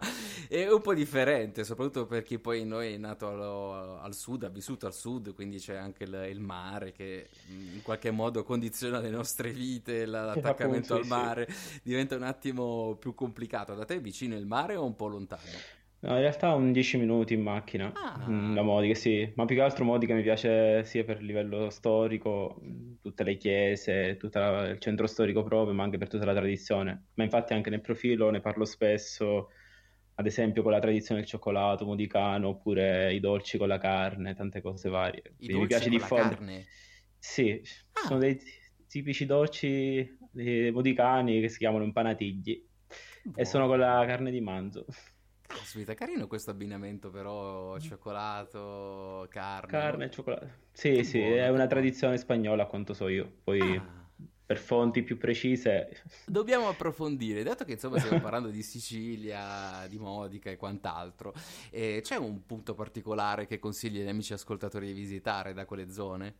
è 0.48 0.68
un 0.70 0.80
po' 0.82 0.94
differente, 0.94 1.64
soprattutto 1.64 2.06
per 2.06 2.22
chi 2.22 2.38
poi 2.38 2.64
noi 2.64 2.94
è 2.94 2.96
nato 2.98 3.26
allo- 3.28 3.98
al 4.00 4.14
sud, 4.14 4.44
ha 4.44 4.48
vissuto 4.48 4.86
al 4.86 4.94
sud, 4.94 5.32
quindi 5.34 5.58
c'è 5.58 5.74
anche 5.76 6.04
il, 6.04 6.26
il 6.30 6.40
mare 6.40 6.92
che 6.92 7.30
mh, 7.46 7.74
in 7.76 7.82
qualche 7.82 8.10
modo 8.10 8.44
condiziona 8.44 9.00
le 9.00 9.10
nostre 9.10 9.50
vite, 9.50 10.04
la- 10.06 10.24
l'attaccamento 10.24 10.94
al 10.94 11.00
Appunto, 11.00 11.04
sì, 11.04 11.26
sì. 11.26 11.30
mare 11.30 11.48
diventa 11.82 12.14
un 12.16 12.22
attimo 12.22 12.96
più 12.96 13.14
complicato. 13.14 13.74
Da 13.74 13.84
te 13.84 13.96
è 13.96 14.00
vicino 14.00 14.36
il 14.36 14.46
mare 14.46 14.76
o 14.76 14.84
un 14.84 14.94
po' 14.94 15.08
lontano? 15.08 15.64
No, 16.02 16.14
in 16.14 16.20
realtà 16.20 16.54
un 16.54 16.72
10 16.72 16.96
minuti 16.96 17.34
in 17.34 17.42
macchina, 17.42 17.92
Ah. 17.94 18.26
mm, 18.30 18.54
la 18.54 18.62
Modica, 18.62 18.94
sì, 18.94 19.30
ma 19.36 19.44
più 19.44 19.54
che 19.54 19.60
altro 19.60 19.84
Modica 19.84 20.14
mi 20.14 20.22
piace 20.22 20.82
sia 20.84 21.04
per 21.04 21.20
livello 21.22 21.68
storico, 21.68 22.58
tutte 23.02 23.22
le 23.22 23.36
chiese, 23.36 24.16
tutto 24.16 24.38
il 24.38 24.78
centro 24.78 25.06
storico 25.06 25.42
proprio, 25.42 25.74
ma 25.74 25.82
anche 25.82 25.98
per 25.98 26.08
tutta 26.08 26.24
la 26.24 26.32
tradizione. 26.34 27.08
Ma 27.14 27.24
infatti 27.24 27.52
anche 27.52 27.68
nel 27.68 27.82
profilo 27.82 28.30
ne 28.30 28.40
parlo 28.40 28.64
spesso, 28.64 29.48
ad 30.14 30.24
esempio 30.26 30.62
con 30.62 30.72
la 30.72 30.78
tradizione 30.80 31.20
del 31.20 31.28
cioccolato 31.28 31.84
modicano, 31.84 32.48
oppure 32.48 33.12
i 33.12 33.20
dolci 33.20 33.58
con 33.58 33.68
la 33.68 33.78
carne, 33.78 34.34
tante 34.34 34.62
cose 34.62 34.88
varie. 34.88 35.22
I 35.38 35.48
Quindi 35.50 35.62
mi 35.62 35.66
piace 35.66 35.90
diffondere. 35.90 36.40
carne? 36.40 36.66
Sì, 37.18 37.60
Ah. 37.94 38.06
sono 38.06 38.20
dei 38.20 38.38
tipici 38.88 39.26
dolci 39.26 39.98
eh, 40.34 40.70
modicani 40.72 41.40
che 41.42 41.48
si 41.50 41.58
chiamano 41.58 41.84
impanatigli 41.84 42.66
e 43.34 43.44
Buono. 43.44 43.44
sono 43.44 43.66
con 43.66 43.78
la 43.78 44.02
carne 44.06 44.30
di 44.30 44.40
manzo. 44.40 44.86
Caspita, 45.52 45.94
carino 45.94 46.26
questo 46.28 46.50
abbinamento 46.50 47.10
però, 47.10 47.76
cioccolato, 47.80 49.26
carne. 49.28 49.70
Carne 49.70 50.04
e 50.06 50.10
cioccolato. 50.10 50.48
Sì, 50.72 50.92
Che 50.92 51.04
sì, 51.04 51.18
buono, 51.18 51.34
è 51.36 51.48
una 51.48 51.66
tradizione 51.66 52.16
spagnola 52.18 52.66
quanto 52.66 52.94
so 52.94 53.08
io. 53.08 53.30
Poi 53.42 53.60
Ah. 53.76 53.98
per 54.46 54.58
fonti 54.58 55.02
più 55.02 55.16
precise, 55.18 56.02
Dobbiamo 56.26 56.68
approfondire, 56.68 57.42
dato 57.42 57.64
che 57.64 57.72
insomma 57.72 57.98
stiamo 57.98 58.20
parlando 58.20 58.48
di 58.48 58.62
Sicilia, 58.62 59.86
di 59.88 59.98
Modica 59.98 60.50
e 60.50 60.56
quant'altro, 60.56 61.32
eh, 61.70 62.00
c'è 62.02 62.16
un 62.16 62.46
punto 62.46 62.74
particolare 62.74 63.46
che 63.46 63.58
consigli 63.58 64.00
agli 64.00 64.08
amici 64.08 64.32
ascoltatori 64.32 64.86
di 64.86 64.92
visitare 64.92 65.52
da 65.52 65.64
quelle 65.66 65.90
zone? 65.90 66.34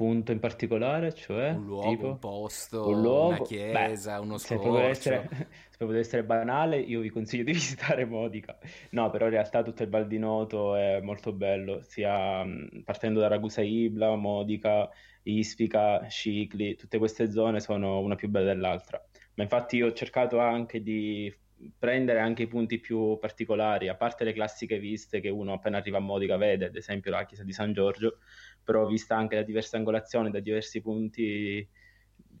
Punto 0.00 0.32
in 0.32 0.38
particolare, 0.40 1.12
cioè 1.12 1.50
Un 1.52 1.64
luogo, 1.64 1.84
tipo 1.86 2.06
un 2.06 2.18
posto, 2.18 2.78
un 2.82 3.00
luogo, 3.00 3.26
una 3.26 3.40
beh, 3.66 3.98
chiesa, 3.98 4.20
uno 4.20 4.38
se 4.38 4.58
proprio 4.58 4.72
deve 4.72 4.88
scorcio. 4.94 5.10
essere, 5.10 5.28
se 5.68 5.76
proprio 5.76 5.88
deve 5.88 6.00
essere 6.00 6.24
banale, 6.24 6.78
io 6.80 7.00
vi 7.00 7.10
consiglio 7.10 7.44
di 7.44 7.52
visitare 7.52 8.04
Modica. 8.06 8.58
No, 8.90 9.10
però 9.10 9.26
in 9.26 9.32
realtà 9.32 9.62
tutto 9.62 9.82
il 9.82 9.88
Val 9.90 10.06
di 10.06 10.18
Noto 10.18 10.74
è 10.76 11.00
molto 11.00 11.32
bello, 11.32 11.82
sia 11.82 12.42
mh, 12.44 12.82
partendo 12.84 13.20
da 13.20 13.28
Ragusa 13.28 13.60
Ibla, 13.62 14.16
Modica, 14.16 14.88
Ispica, 15.24 16.06
Scicli, 16.08 16.76
tutte 16.76 16.98
queste 16.98 17.30
zone 17.30 17.60
sono 17.60 18.00
una 18.00 18.14
più 18.16 18.28
bella 18.28 18.46
dell'altra. 18.54 19.02
Ma 19.34 19.42
infatti 19.42 19.76
io 19.76 19.88
ho 19.88 19.92
cercato 19.92 20.38
anche 20.38 20.82
di 20.82 21.32
prendere 21.78 22.20
anche 22.20 22.42
i 22.44 22.46
punti 22.46 22.78
più 22.80 23.18
particolari, 23.18 23.88
a 23.88 23.94
parte 23.96 24.24
le 24.24 24.32
classiche 24.32 24.78
viste 24.78 25.20
che 25.20 25.28
uno 25.28 25.52
appena 25.52 25.76
arriva 25.78 25.98
a 25.98 26.00
Modica 26.00 26.36
vede, 26.36 26.66
ad 26.66 26.76
esempio 26.76 27.10
la 27.10 27.24
chiesa 27.26 27.44
di 27.44 27.52
San 27.52 27.72
Giorgio, 27.72 28.18
però 28.62 28.86
vista 28.86 29.16
anche 29.16 29.36
da 29.36 29.42
diverse 29.42 29.76
angolazioni, 29.76 30.30
da 30.30 30.40
diversi 30.40 30.80
punti, 30.80 31.66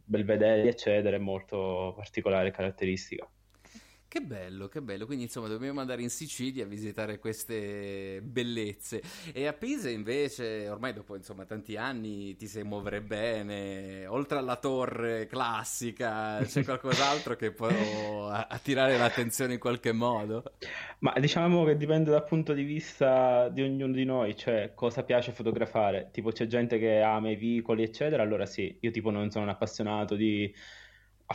belvedere, 0.04 0.68
eccetera, 0.68 1.16
è 1.16 1.20
molto 1.20 1.92
particolare 1.96 2.50
caratteristica. 2.50 3.30
Che 4.10 4.20
bello, 4.22 4.66
che 4.66 4.82
bello. 4.82 5.06
Quindi, 5.06 5.22
insomma, 5.22 5.46
dobbiamo 5.46 5.78
andare 5.78 6.02
in 6.02 6.10
Sicilia 6.10 6.64
a 6.64 6.66
visitare 6.66 7.20
queste 7.20 8.20
bellezze. 8.20 9.00
E 9.32 9.46
a 9.46 9.52
Pisa, 9.52 9.88
invece, 9.88 10.68
ormai 10.68 10.92
dopo, 10.92 11.14
insomma, 11.14 11.44
tanti 11.44 11.76
anni 11.76 12.34
ti 12.34 12.48
sai 12.48 12.64
muovere 12.64 13.02
bene. 13.02 14.08
Oltre 14.08 14.38
alla 14.38 14.56
torre 14.56 15.28
classica, 15.28 16.40
c'è 16.42 16.64
qualcos'altro 16.64 17.36
che 17.36 17.52
può 17.52 17.68
attirare 18.30 18.98
l'attenzione 18.98 19.52
in 19.52 19.60
qualche 19.60 19.92
modo? 19.92 20.42
Ma 20.98 21.12
diciamo 21.20 21.64
che 21.64 21.76
dipende 21.76 22.10
dal 22.10 22.24
punto 22.24 22.52
di 22.52 22.64
vista 22.64 23.48
di 23.48 23.62
ognuno 23.62 23.92
di 23.92 24.04
noi, 24.04 24.36
cioè 24.36 24.72
cosa 24.74 25.04
piace 25.04 25.30
fotografare. 25.30 26.08
Tipo 26.10 26.32
c'è 26.32 26.48
gente 26.48 26.80
che 26.80 27.00
ama 27.00 27.30
i 27.30 27.36
vicoli, 27.36 27.84
eccetera, 27.84 28.24
allora 28.24 28.44
sì, 28.44 28.76
io 28.80 28.90
tipo 28.90 29.10
non 29.10 29.30
sono 29.30 29.44
un 29.44 29.50
appassionato 29.50 30.16
di... 30.16 30.52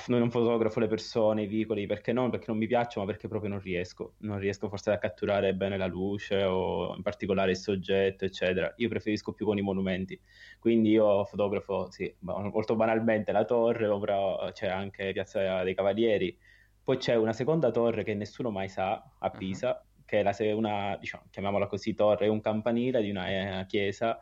Non 0.07 0.29
fotografo 0.29 0.81
le 0.81 0.87
persone, 0.87 1.43
i 1.43 1.47
vicoli, 1.47 1.85
perché 1.85 2.11
non? 2.11 2.29
Perché 2.29 2.45
non 2.49 2.57
mi 2.57 2.67
piacciono, 2.67 3.05
ma 3.05 3.11
perché 3.11 3.29
proprio 3.29 3.49
non 3.49 3.61
riesco. 3.61 4.15
Non 4.19 4.39
riesco 4.39 4.67
forse 4.67 4.91
a 4.91 4.97
catturare 4.97 5.55
bene 5.55 5.77
la 5.77 5.85
luce 5.85 6.43
o 6.43 6.93
in 6.95 7.01
particolare 7.01 7.51
il 7.51 7.57
soggetto, 7.57 8.25
eccetera. 8.25 8.73
Io 8.77 8.89
preferisco 8.89 9.31
più 9.31 9.45
con 9.45 9.57
i 9.57 9.61
monumenti. 9.61 10.19
Quindi 10.59 10.89
io 10.89 11.23
fotografo, 11.23 11.89
sì, 11.91 12.13
molto 12.19 12.75
banalmente 12.75 13.31
la 13.31 13.45
torre, 13.45 13.87
però 13.99 14.51
c'è 14.51 14.67
anche 14.67 15.13
Piazza 15.13 15.63
dei 15.63 15.73
Cavalieri. 15.73 16.37
Poi 16.83 16.97
c'è 16.97 17.15
una 17.15 17.33
seconda 17.33 17.71
torre 17.71 18.03
che 18.03 18.13
nessuno 18.13 18.51
mai 18.51 18.67
sa 18.67 19.01
a 19.17 19.29
Pisa, 19.31 19.83
che 20.03 20.19
è 20.19 20.23
la 20.23 20.35
una, 20.53 20.97
diciamo, 20.99 21.23
chiamiamola 21.31 21.67
così, 21.67 21.95
torre, 21.95 22.25
è 22.25 22.29
un 22.29 22.41
campanile 22.41 23.01
di 23.01 23.09
una 23.09 23.61
eh, 23.61 23.65
chiesa 23.65 24.19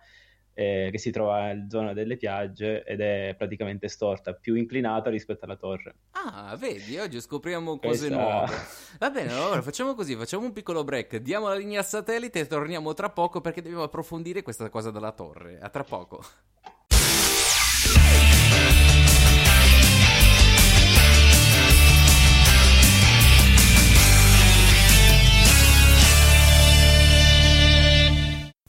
eh, 0.53 0.89
che 0.91 0.97
si 0.97 1.11
trova 1.11 1.51
in 1.51 1.67
zona 1.69 1.93
delle 1.93 2.17
piagge 2.17 2.83
ed 2.83 3.01
è 3.01 3.35
praticamente 3.37 3.87
storta, 3.87 4.33
più 4.33 4.55
inclinata 4.55 5.09
rispetto 5.09 5.45
alla 5.45 5.55
torre. 5.55 5.95
Ah, 6.11 6.55
vedi, 6.57 6.97
oggi 6.97 7.19
scopriamo 7.19 7.77
cose 7.79 8.07
Questa- 8.07 8.15
nuove. 8.15 8.53
Va 8.99 9.09
bene, 9.09 9.33
allora 9.33 9.61
facciamo 9.61 9.95
così, 9.95 10.15
facciamo 10.15 10.45
un 10.45 10.53
piccolo 10.53 10.83
break, 10.83 11.17
diamo 11.17 11.47
la 11.47 11.55
linea 11.55 11.81
satellite 11.81 12.39
e 12.39 12.47
torniamo 12.47 12.93
tra 12.93 13.09
poco 13.09 13.41
perché 13.41 13.61
dobbiamo 13.61 13.83
approfondire 13.83 14.41
questa 14.41 14.69
cosa 14.69 14.91
della 14.91 15.11
torre. 15.11 15.59
A 15.59 15.69
tra 15.69 15.83
poco. 15.83 16.23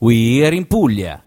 We 0.01 0.45
are 0.45 0.55
in 0.55 0.67
Puglia. 0.67 1.25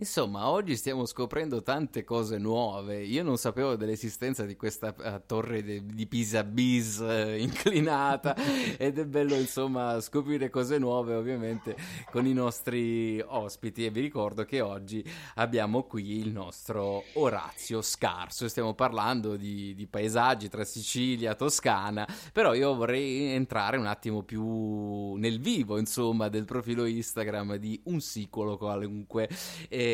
Insomma, 0.00 0.48
oggi 0.48 0.76
stiamo 0.76 1.04
scoprendo 1.04 1.62
tante 1.62 2.04
cose 2.04 2.38
nuove. 2.38 3.02
Io 3.02 3.22
non 3.22 3.36
sapevo 3.36 3.76
dell'esistenza 3.76 4.46
di 4.46 4.56
questa 4.56 4.94
eh, 4.96 5.26
torre 5.26 5.62
de- 5.62 5.84
di 5.84 6.06
Pisa 6.06 6.42
bis 6.42 7.00
eh, 7.00 7.38
inclinata 7.38 8.34
ed 8.78 8.98
è 8.98 9.04
bello, 9.04 9.34
insomma, 9.34 10.00
scoprire 10.00 10.48
cose 10.48 10.78
nuove, 10.78 11.12
ovviamente, 11.12 11.76
con 12.10 12.24
i 12.24 12.32
nostri 12.32 13.20
ospiti. 13.20 13.84
E 13.84 13.90
vi 13.90 14.00
ricordo 14.00 14.46
che 14.46 14.62
oggi 14.62 15.04
abbiamo 15.34 15.82
qui 15.82 16.16
il 16.16 16.32
nostro 16.32 17.04
Orazio 17.16 17.82
Scarso. 17.82 18.48
Stiamo 18.48 18.72
parlando 18.72 19.36
di, 19.36 19.74
di 19.74 19.86
paesaggi 19.86 20.48
tra 20.48 20.64
Sicilia, 20.64 21.34
Toscana, 21.34 22.08
però 22.32 22.54
io 22.54 22.74
vorrei 22.74 23.34
entrare 23.34 23.76
un 23.76 23.84
attimo 23.84 24.22
più 24.22 25.16
nel 25.16 25.40
vivo, 25.40 25.76
insomma, 25.76 26.30
del 26.30 26.46
profilo 26.46 26.86
Instagram 26.86 27.56
di 27.56 27.78
un 27.84 28.00
sicolo 28.00 28.56
qualunque. 28.56 29.28
E 29.68 29.88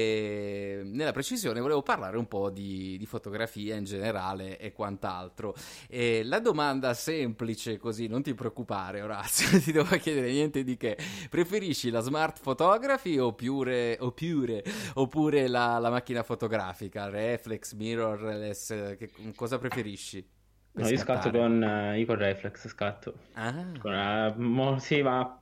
nella 0.85 1.12
precisione 1.12 1.61
volevo 1.61 1.83
parlare 1.83 2.17
un 2.17 2.26
po' 2.29 2.50
di, 2.50 2.97
di 2.99 3.07
fotografia 3.07 3.76
in 3.76 3.85
generale 3.85 4.59
e 4.59 4.73
quant'altro. 4.73 5.55
E 5.88 6.23
la 6.25 6.38
domanda 6.41 6.95
semplice, 6.95 7.76
così 7.79 8.07
non 8.07 8.23
ti 8.23 8.35
preoccupare, 8.35 9.03
Orazio, 9.03 9.49
non 9.50 9.61
ti 9.62 9.73
devo 9.73 9.97
chiedere 9.97 10.31
niente 10.31 10.65
di 10.65 10.76
che. 10.76 10.97
Preferisci 11.31 11.91
la 11.91 12.00
smart 12.00 12.41
photography 12.41 13.19
oppure, 13.19 13.97
oppure, 14.00 14.65
oppure 14.95 15.49
la, 15.49 15.79
la 15.79 15.91
macchina 15.91 16.23
fotografica, 16.23 17.09
reflex, 17.09 17.75
mirrorless? 17.75 18.97
Che, 18.97 19.11
cosa 19.35 19.59
preferisci? 19.59 20.26
No, 20.73 20.88
io 20.88 20.99
scatto 20.99 21.31
scattare? 21.31 21.38
con, 21.38 21.62
eh, 21.62 21.99
io 21.99 22.07
con 22.07 22.17
reflex, 22.17 22.69
scatto. 22.69 23.15
Ah. 23.33 23.65
Con 23.79 23.93
una- 23.93 24.35
mo- 24.37 24.79
sì, 24.79 25.00
ma 25.00 25.41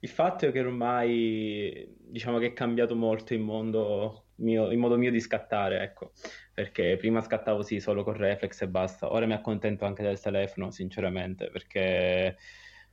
il 0.00 0.08
fatto 0.08 0.46
è 0.46 0.52
che 0.52 0.60
ormai 0.60 1.94
diciamo 1.98 2.38
che 2.38 2.46
è 2.46 2.52
cambiato 2.52 2.94
molto 2.94 3.34
il 3.34 3.40
mondo 3.40 4.26
mio, 4.36 4.70
il 4.70 4.78
modo 4.78 4.96
mio 4.96 5.10
di 5.10 5.20
scattare, 5.20 5.82
ecco, 5.82 6.12
perché 6.52 6.96
prima 6.96 7.20
scattavo 7.20 7.62
sì 7.62 7.80
solo 7.80 8.04
con 8.04 8.14
reflex 8.14 8.62
e 8.62 8.68
basta, 8.68 9.10
ora 9.12 9.26
mi 9.26 9.32
accontento 9.32 9.84
anche 9.84 10.02
del 10.02 10.20
telefono, 10.20 10.70
sinceramente, 10.70 11.50
perché 11.50 12.36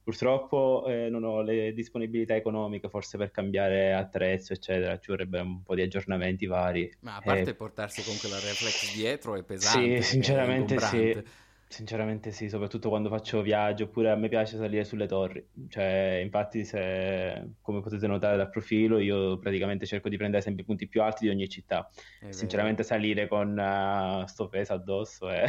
purtroppo 0.04 0.86
eh, 0.88 1.10
non 1.10 1.24
ho 1.24 1.42
le 1.42 1.74
disponibilità 1.74 2.36
economiche 2.36 2.90
forse 2.90 3.18
per 3.18 3.32
cambiare 3.32 3.94
attrezzo, 3.94 4.54
eccetera, 4.54 4.98
ci 5.00 5.12
vorrebbe 5.12 5.40
un 5.40 5.64
po' 5.64 5.76
di 5.76 5.82
aggiornamenti 5.82 6.46
vari. 6.46 6.92
Ma 7.02 7.18
a 7.18 7.22
parte 7.22 7.52
Eh, 7.52 7.56
portarsi 7.56 8.04
comunque 8.04 8.30
la 8.30 8.36
reflex 8.36 8.94
dietro 8.96 9.36
è 9.36 9.44
pesante, 9.44 10.02
sì, 10.02 10.10
sinceramente 10.10 10.80
sì. 10.80 11.24
Sinceramente 11.74 12.32
sì, 12.32 12.50
soprattutto 12.50 12.90
quando 12.90 13.10
faccio 13.10 13.42
viaggi 13.42 13.82
oppure 13.82 14.12
a 14.12 14.16
me 14.16 14.30
piace 14.30 14.58
salire 14.58 14.84
sulle 14.84 15.08
torri. 15.08 15.44
Cioè, 15.70 16.22
infatti, 16.24 16.66
se, 16.66 17.56
come 17.62 17.82
potete 17.82 18.06
notare 18.06 18.38
dal 18.38 18.52
profilo, 18.52 19.00
io 19.00 19.40
praticamente 19.40 19.88
cerco 19.88 20.08
di 20.08 20.16
prendere 20.16 20.44
sempre 20.44 20.62
i 20.62 20.66
punti 20.66 20.88
più 20.88 21.02
alti 21.02 21.26
di 21.26 21.32
ogni 21.32 21.50
città. 21.50 21.90
Sinceramente 22.30 22.84
salire 22.84 23.28
con 23.28 23.58
eh, 23.58 24.24
sto 24.28 24.50
peso 24.50 24.74
addosso 24.74 25.30
è... 25.30 25.46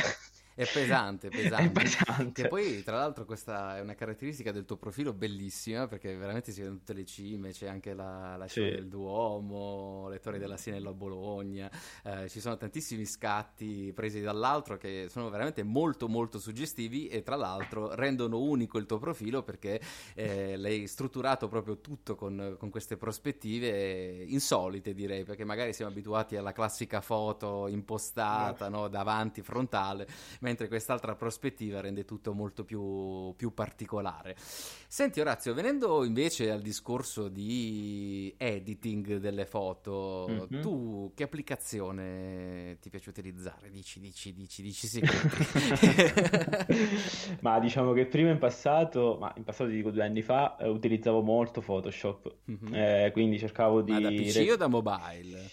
È 0.56 0.68
pesante, 0.68 1.28
pesante. 1.30 1.64
È 1.64 1.70
pesante. 1.70 2.42
Che 2.42 2.48
poi, 2.48 2.82
tra 2.84 2.96
l'altro, 2.96 3.24
questa 3.24 3.76
è 3.76 3.80
una 3.80 3.94
caratteristica 3.94 4.52
del 4.52 4.64
tuo 4.64 4.76
profilo 4.76 5.12
bellissima, 5.12 5.88
perché 5.88 6.14
veramente 6.16 6.52
si 6.52 6.60
vedono 6.60 6.78
tutte 6.78 6.92
le 6.92 7.04
cime, 7.04 7.50
c'è 7.50 7.66
anche 7.66 7.92
la, 7.92 8.36
la 8.36 8.46
cima 8.46 8.68
Sì. 8.68 8.70
del 8.70 8.86
Duomo, 8.88 10.08
le 10.08 10.20
torri 10.20 10.38
della 10.38 10.56
Sinello 10.56 10.90
a 10.90 10.94
Bologna, 10.94 11.68
eh, 12.04 12.28
ci 12.28 12.38
sono 12.40 12.56
tantissimi 12.56 13.04
scatti 13.04 13.92
presi 13.92 14.20
dall'altro 14.20 14.76
che 14.76 15.06
sono 15.10 15.28
veramente 15.28 15.62
molto 15.64 16.08
molto 16.08 16.38
suggestivi 16.38 17.08
e 17.08 17.22
tra 17.22 17.34
l'altro 17.36 17.94
rendono 17.94 18.38
unico 18.38 18.78
il 18.78 18.86
tuo 18.86 18.98
profilo 18.98 19.42
perché 19.42 19.80
eh, 20.14 20.56
l'hai 20.56 20.86
strutturato 20.86 21.48
proprio 21.48 21.80
tutto 21.80 22.14
con, 22.14 22.54
con 22.58 22.70
queste 22.70 22.96
prospettive 22.96 24.24
insolite 24.28 24.94
direi, 24.94 25.24
perché 25.24 25.44
magari 25.44 25.72
siamo 25.72 25.90
abituati 25.90 26.36
alla 26.36 26.52
classica 26.52 27.00
foto 27.00 27.66
impostata, 27.68 28.68
no, 28.68 28.88
davanti, 28.88 29.42
frontale, 29.42 30.06
mentre 30.44 30.68
quest'altra 30.68 31.14
prospettiva 31.16 31.80
rende 31.80 32.04
tutto 32.04 32.34
molto 32.34 32.64
più, 32.64 33.32
più 33.34 33.54
particolare. 33.54 34.36
Senti 34.38 35.18
Orazio, 35.18 35.54
venendo 35.54 36.04
invece 36.04 36.50
al 36.50 36.60
discorso 36.60 37.28
di 37.28 38.32
editing 38.36 39.16
delle 39.16 39.46
foto, 39.46 40.46
Mhm. 40.50 40.60
tu 40.60 41.12
che 41.14 41.22
applicazione 41.22 42.76
ti 42.80 42.90
piace 42.90 43.08
utilizzare? 43.08 43.70
Dici, 43.70 44.00
dici, 44.00 44.34
dici, 44.34 44.60
dici 44.62 44.86
segreti. 44.86 45.24
Ma 47.40 47.58
diciamo 47.58 47.92
che 47.94 48.04
prima 48.06 48.28
in 48.30 48.38
passato, 48.38 49.16
ma 49.18 49.32
in 49.38 49.44
passato 49.44 49.70
dico 49.70 49.90
due 49.90 50.04
anni 50.04 50.20
fa, 50.20 50.56
eh, 50.58 50.68
utilizzavo 50.68 51.22
molto 51.22 51.62
Photoshop, 51.62 52.34
Mhm. 52.44 52.74
Eh, 52.74 53.10
quindi 53.12 53.38
cercavo 53.38 53.80
di... 53.80 53.92
Ma 53.92 54.00
da 54.00 54.08
PC 54.10 54.36
re- 54.36 54.52
o 54.52 54.56
da 54.56 54.66
mobile? 54.66 55.48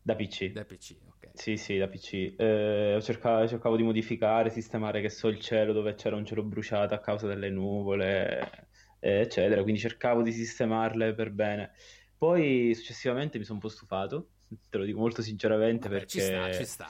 Da 0.00 0.14
PC. 0.14 0.52
Da 0.52 0.64
PC, 0.64 0.94
ok. 1.08 1.17
Sì, 1.38 1.56
sì, 1.56 1.78
da 1.78 1.86
PC. 1.86 2.34
Eh, 2.36 2.98
cercavo, 3.00 3.46
cercavo 3.46 3.76
di 3.76 3.84
modificare, 3.84 4.50
sistemare, 4.50 5.00
che 5.00 5.08
so, 5.08 5.28
il 5.28 5.38
cielo 5.38 5.72
dove 5.72 5.94
c'era 5.94 6.16
un 6.16 6.24
cielo 6.24 6.42
bruciato 6.42 6.94
a 6.94 6.98
causa 6.98 7.28
delle 7.28 7.48
nuvole, 7.48 8.66
eh, 8.98 9.20
eccetera. 9.20 9.62
Quindi 9.62 9.80
cercavo 9.80 10.22
di 10.22 10.32
sistemarle 10.32 11.14
per 11.14 11.30
bene. 11.30 11.74
Poi 12.16 12.74
successivamente 12.74 13.38
mi 13.38 13.44
sono 13.44 13.58
un 13.58 13.62
po' 13.62 13.68
stufato, 13.68 14.30
te 14.68 14.78
lo 14.78 14.84
dico 14.84 14.98
molto 14.98 15.22
sinceramente, 15.22 15.88
Vabbè, 15.88 16.06
ci 16.06 16.18
sta, 16.18 16.40
perché... 16.40 16.56
ci 16.56 16.64
sta. 16.64 16.88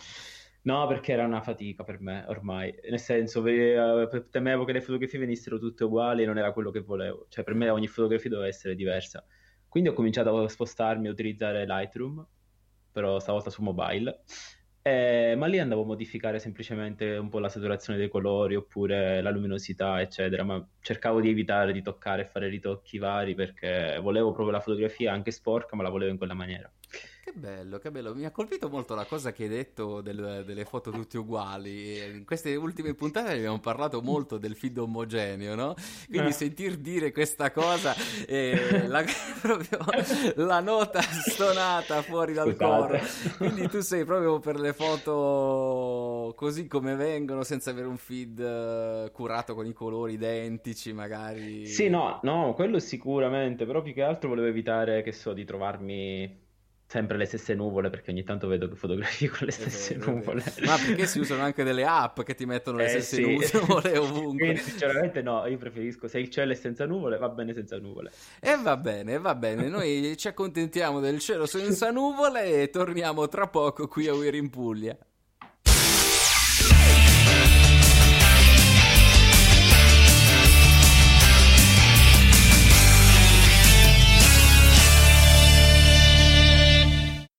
No, 0.63 0.87
perché 0.87 1.13
era 1.13 1.27
una 1.27 1.43
fatica 1.43 1.85
per 1.85 2.01
me 2.01 2.25
ormai, 2.29 2.75
nel 2.89 2.99
senso, 2.99 3.47
eh, 3.47 4.09
temevo 4.31 4.65
che 4.65 4.73
le 4.73 4.81
fotografie 4.81 5.19
venissero 5.19 5.59
tutte 5.59 5.85
uguali 5.85 6.23
e 6.23 6.27
non 6.27 6.39
era 6.39 6.53
quello 6.53 6.71
che 6.71 6.81
volevo, 6.81 7.27
cioè 7.29 7.45
per 7.45 7.53
me 7.53 7.69
ogni 7.69 7.87
fotografia 7.87 8.31
doveva 8.31 8.49
essere 8.49 8.75
diversa. 8.75 9.23
Quindi 9.69 9.91
ho 9.91 9.93
cominciato 9.93 10.43
a 10.43 10.49
spostarmi 10.49 11.09
a 11.09 11.11
utilizzare 11.11 11.67
Lightroom, 11.67 12.27
però 12.99 13.19
stavolta 13.21 13.51
su 13.51 13.63
mobile, 13.63 14.23
Eh, 14.83 15.35
ma 15.37 15.47
lì 15.47 15.59
andavo 15.59 15.83
a 15.83 15.85
modificare 15.87 16.39
semplicemente 16.39 17.17
un 17.17 17.29
po' 17.29 17.41
la 17.41 17.49
saturazione 17.51 17.99
dei 17.99 18.09
colori 18.09 18.55
oppure 18.57 19.21
la 19.21 19.31
luminosità, 19.31 20.01
eccetera, 20.01 20.45
ma 20.45 20.67
cercavo 20.81 21.21
di 21.21 21.29
evitare 21.29 21.73
di 21.73 21.83
toccare 21.83 22.23
e 22.23 22.27
fare 22.27 22.49
ritocchi 22.49 22.99
vari 22.99 23.35
perché 23.35 23.99
volevo 24.01 24.33
proprio 24.33 24.53
la 24.53 24.61
fotografia 24.61 25.13
anche 25.13 25.31
sporca, 25.31 25.77
ma 25.77 25.83
la 25.83 25.91
volevo 25.91 26.11
in 26.13 26.17
quella 26.19 26.35
maniera. 26.35 26.73
Che 27.29 27.35
bello, 27.39 27.77
che 27.79 27.91
bello. 27.91 28.15
Mi 28.15 28.25
ha 28.25 28.31
colpito 28.31 28.71
molto 28.71 28.95
la 28.95 29.05
cosa 29.05 29.33
che 29.33 29.43
hai 29.43 29.49
detto 29.51 30.01
del- 30.01 30.45
delle 30.47 30.65
foto 30.65 30.91
tutte 30.91 31.19
uguali. 31.19 31.99
In 32.17 32.25
queste 32.25 32.57
ultime 32.57 32.95
puntate 32.95 33.33
abbiamo 33.33 33.61
parlato 33.61 34.01
molto 34.01 34.39
del 34.39 34.57
feed 34.57 34.79
omogeneo, 34.79 35.55
no? 35.55 35.75
Quindi 36.09 36.29
Eh. 36.29 36.33
sentir 36.33 36.79
dire 36.79 37.13
questa 37.13 37.51
cosa, 37.51 37.95
eh, 38.27 38.87
la, 38.89 39.05
proprio 39.43 39.79
la 40.37 40.61
nota 40.61 41.03
stonata 41.03 42.01
fuori 42.01 42.33
dal 42.33 42.55
Scusate. 42.55 42.99
coro. 42.99 42.99
Quindi 43.37 43.69
tu 43.69 43.81
sei 43.81 44.07
proprio 44.07 44.39
per 44.39 44.59
le 44.59 44.73
foto 44.73 46.33
così 46.35 46.67
come 46.67 46.95
vengono, 46.95 47.43
senza 47.43 47.69
avere 47.71 47.89
un 47.89 47.99
feed 47.99 48.39
eh, 48.41 49.11
curato 49.13 49.55
con 49.55 49.67
i 49.67 49.75
colori 49.75 50.15
identici, 50.15 50.95
magari. 50.95 51.67
Sì, 51.67 51.91
no, 51.91 52.21
no, 52.23 52.55
quello 52.55 52.79
sicuramente, 52.79 53.67
però 53.67 53.83
più 53.83 53.93
che 53.93 54.03
altro 54.03 54.31
volevo 54.31 54.47
evitare, 54.47 55.03
che 55.03 55.13
so, 55.13 55.35
di 55.35 55.45
trovarmi 55.45 56.47
sempre 56.91 57.19
le 57.19 57.27
stesse 57.27 57.55
nuvole, 57.55 57.91
perché 57.91 58.11
ogni 58.11 58.25
tanto 58.25 58.49
vedo 58.49 58.67
che 58.67 58.75
fotografie 58.75 59.29
con 59.29 59.41
le 59.47 59.53
stesse 59.53 59.97
vero, 59.97 60.11
nuvole. 60.13 60.43
Ma 60.65 60.77
perché 60.79 61.07
si 61.07 61.19
usano 61.21 61.43
anche 61.43 61.63
delle 61.63 61.85
app 61.85 62.23
che 62.23 62.35
ti 62.35 62.47
mettono 62.47 62.79
le 62.79 62.87
Eh, 62.87 62.89
stesse 62.89 63.17
sì. 63.17 63.57
nuvole 63.59 63.97
ovunque. 63.99 64.37
Quindi 64.39 64.61
sinceramente 64.63 65.21
no, 65.21 65.47
io 65.47 65.59
preferisco 65.59 66.09
se 66.09 66.19
il 66.19 66.31
cielo 66.31 66.53
è 66.53 66.55
senza 66.55 66.87
nuvole, 66.87 67.19
va 67.19 67.29
bene 67.29 67.53
senza 67.53 67.79
nuvole. 67.79 68.11
E 68.41 68.57
va 68.57 68.77
bene, 68.79 69.19
va 69.19 69.35
bene, 69.35 69.69
noi 69.69 70.17
ci 70.17 70.29
accontentiamo 70.29 70.99
del 71.01 71.19
cielo 71.19 71.45
senza 71.47 71.91
nuvole 71.91 72.63
e 72.63 72.71
torniamo 72.71 73.29
tra 73.29 73.49
poco 73.49 73.87
qui 73.87 74.07
a 74.09 74.15
Weir 74.15 74.35
in 74.35 74.49
Puglia. 74.51 74.97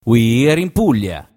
We're 0.09 0.57
in 0.57 0.71
Puglia. 0.71 1.29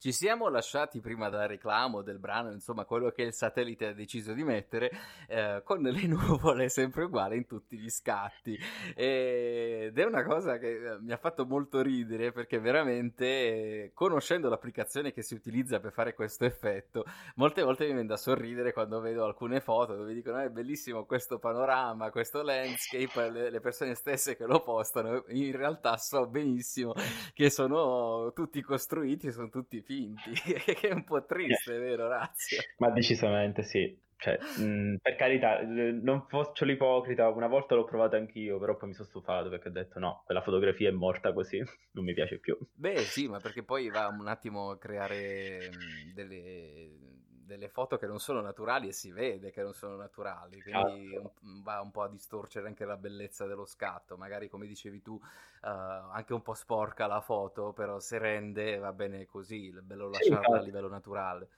Ci 0.00 0.12
siamo 0.12 0.48
lasciati 0.48 0.98
prima 0.98 1.28
dal 1.28 1.46
reclamo 1.46 2.00
del 2.00 2.18
brano, 2.18 2.50
insomma, 2.50 2.86
quello 2.86 3.10
che 3.10 3.20
il 3.20 3.34
satellite 3.34 3.88
ha 3.88 3.92
deciso 3.92 4.32
di 4.32 4.42
mettere, 4.42 4.90
eh, 5.28 5.60
con 5.62 5.82
le 5.82 5.92
nuvole 6.08 6.70
sempre 6.70 7.04
uguali 7.04 7.36
in 7.36 7.44
tutti 7.44 7.76
gli 7.76 7.90
scatti. 7.90 8.58
Ed 8.96 9.98
è 9.98 10.04
una 10.06 10.24
cosa 10.24 10.56
che 10.56 10.92
eh, 10.92 10.98
mi 11.00 11.12
ha 11.12 11.18
fatto 11.18 11.44
molto 11.44 11.82
ridere 11.82 12.32
perché 12.32 12.58
veramente, 12.58 13.26
eh, 13.26 13.90
conoscendo 13.92 14.48
l'applicazione 14.48 15.12
che 15.12 15.20
si 15.20 15.34
utilizza 15.34 15.80
per 15.80 15.92
fare 15.92 16.14
questo 16.14 16.46
effetto, 16.46 17.04
molte 17.34 17.60
volte 17.60 17.84
mi 17.84 17.92
viene 17.92 18.06
da 18.06 18.16
sorridere 18.16 18.72
quando 18.72 19.00
vedo 19.00 19.26
alcune 19.26 19.60
foto 19.60 19.96
dove 19.96 20.14
dicono 20.14 20.38
"Ah, 20.38 20.44
è 20.44 20.48
bellissimo 20.48 21.04
questo 21.04 21.38
panorama, 21.38 22.10
questo 22.10 22.40
landscape, 22.40 23.28
le, 23.30 23.50
le 23.50 23.60
persone 23.60 23.94
stesse 23.94 24.34
che 24.34 24.46
lo 24.46 24.62
postano, 24.62 25.24
in 25.28 25.54
realtà 25.54 25.98
so 25.98 26.26
benissimo 26.26 26.94
che 27.34 27.50
sono 27.50 28.32
tutti 28.32 28.62
costruiti, 28.62 29.30
sono 29.30 29.50
tutti 29.50 29.88
finti, 29.90 30.32
che 30.78 30.88
è 30.88 30.92
un 30.92 31.02
po' 31.02 31.24
triste, 31.24 31.76
vero 31.78 32.06
Razio? 32.06 32.58
Ma 32.78 32.90
decisamente 32.90 33.64
sì. 33.64 33.98
Cioè, 34.20 34.38
mh, 34.38 34.96
per 35.00 35.16
carità, 35.16 35.60
eh, 35.60 35.64
non 35.92 36.26
faccio 36.28 36.66
l'ipocrita, 36.66 37.30
una 37.30 37.46
volta 37.46 37.74
l'ho 37.74 37.84
provato 37.84 38.16
anch'io, 38.16 38.58
però 38.58 38.76
poi 38.76 38.88
mi 38.88 38.94
sono 38.94 39.08
stufato 39.08 39.48
perché 39.48 39.68
ho 39.68 39.72
detto 39.72 39.98
no, 39.98 40.22
quella 40.26 40.42
fotografia 40.42 40.90
è 40.90 40.92
morta 40.92 41.32
così, 41.32 41.58
non 41.92 42.04
mi 42.04 42.12
piace 42.12 42.38
più. 42.38 42.56
Beh 42.74 42.98
sì, 42.98 43.28
ma 43.28 43.40
perché 43.40 43.64
poi 43.64 43.88
va 43.88 44.08
un 44.08 44.28
attimo 44.28 44.70
a 44.70 44.78
creare 44.78 45.70
delle, 46.14 47.19
delle 47.50 47.68
foto 47.68 47.98
che 47.98 48.06
non 48.06 48.20
sono 48.20 48.40
naturali 48.40 48.88
e 48.88 48.92
si 48.92 49.10
vede 49.10 49.50
che 49.50 49.62
non 49.62 49.74
sono 49.74 49.96
naturali, 49.96 50.62
quindi 50.62 51.16
un- 51.16 51.62
va 51.62 51.80
un 51.80 51.90
po' 51.90 52.02
a 52.02 52.08
distorcere 52.08 52.68
anche 52.68 52.84
la 52.84 52.96
bellezza 52.96 53.46
dello 53.46 53.66
scatto, 53.66 54.16
magari 54.16 54.48
come 54.48 54.66
dicevi 54.66 55.02
tu, 55.02 55.18
eh, 55.62 55.68
anche 55.68 56.32
un 56.32 56.42
po' 56.42 56.54
sporca 56.54 57.06
la 57.06 57.20
foto, 57.20 57.72
però 57.72 57.98
se 57.98 58.18
rende 58.18 58.78
va 58.78 58.92
bene 58.92 59.26
così, 59.26 59.68
è 59.68 59.80
bello 59.80 60.08
Sì, 60.08 60.28
lasciarla 60.28 60.58
a 60.58 60.60
infatti. 60.60 60.60
livello 60.60 60.88
naturale. 60.88 61.48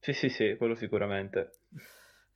Sì, 0.00 0.12
sì, 0.12 0.28
sì, 0.28 0.56
quello 0.56 0.74
sicuramente. 0.74 1.60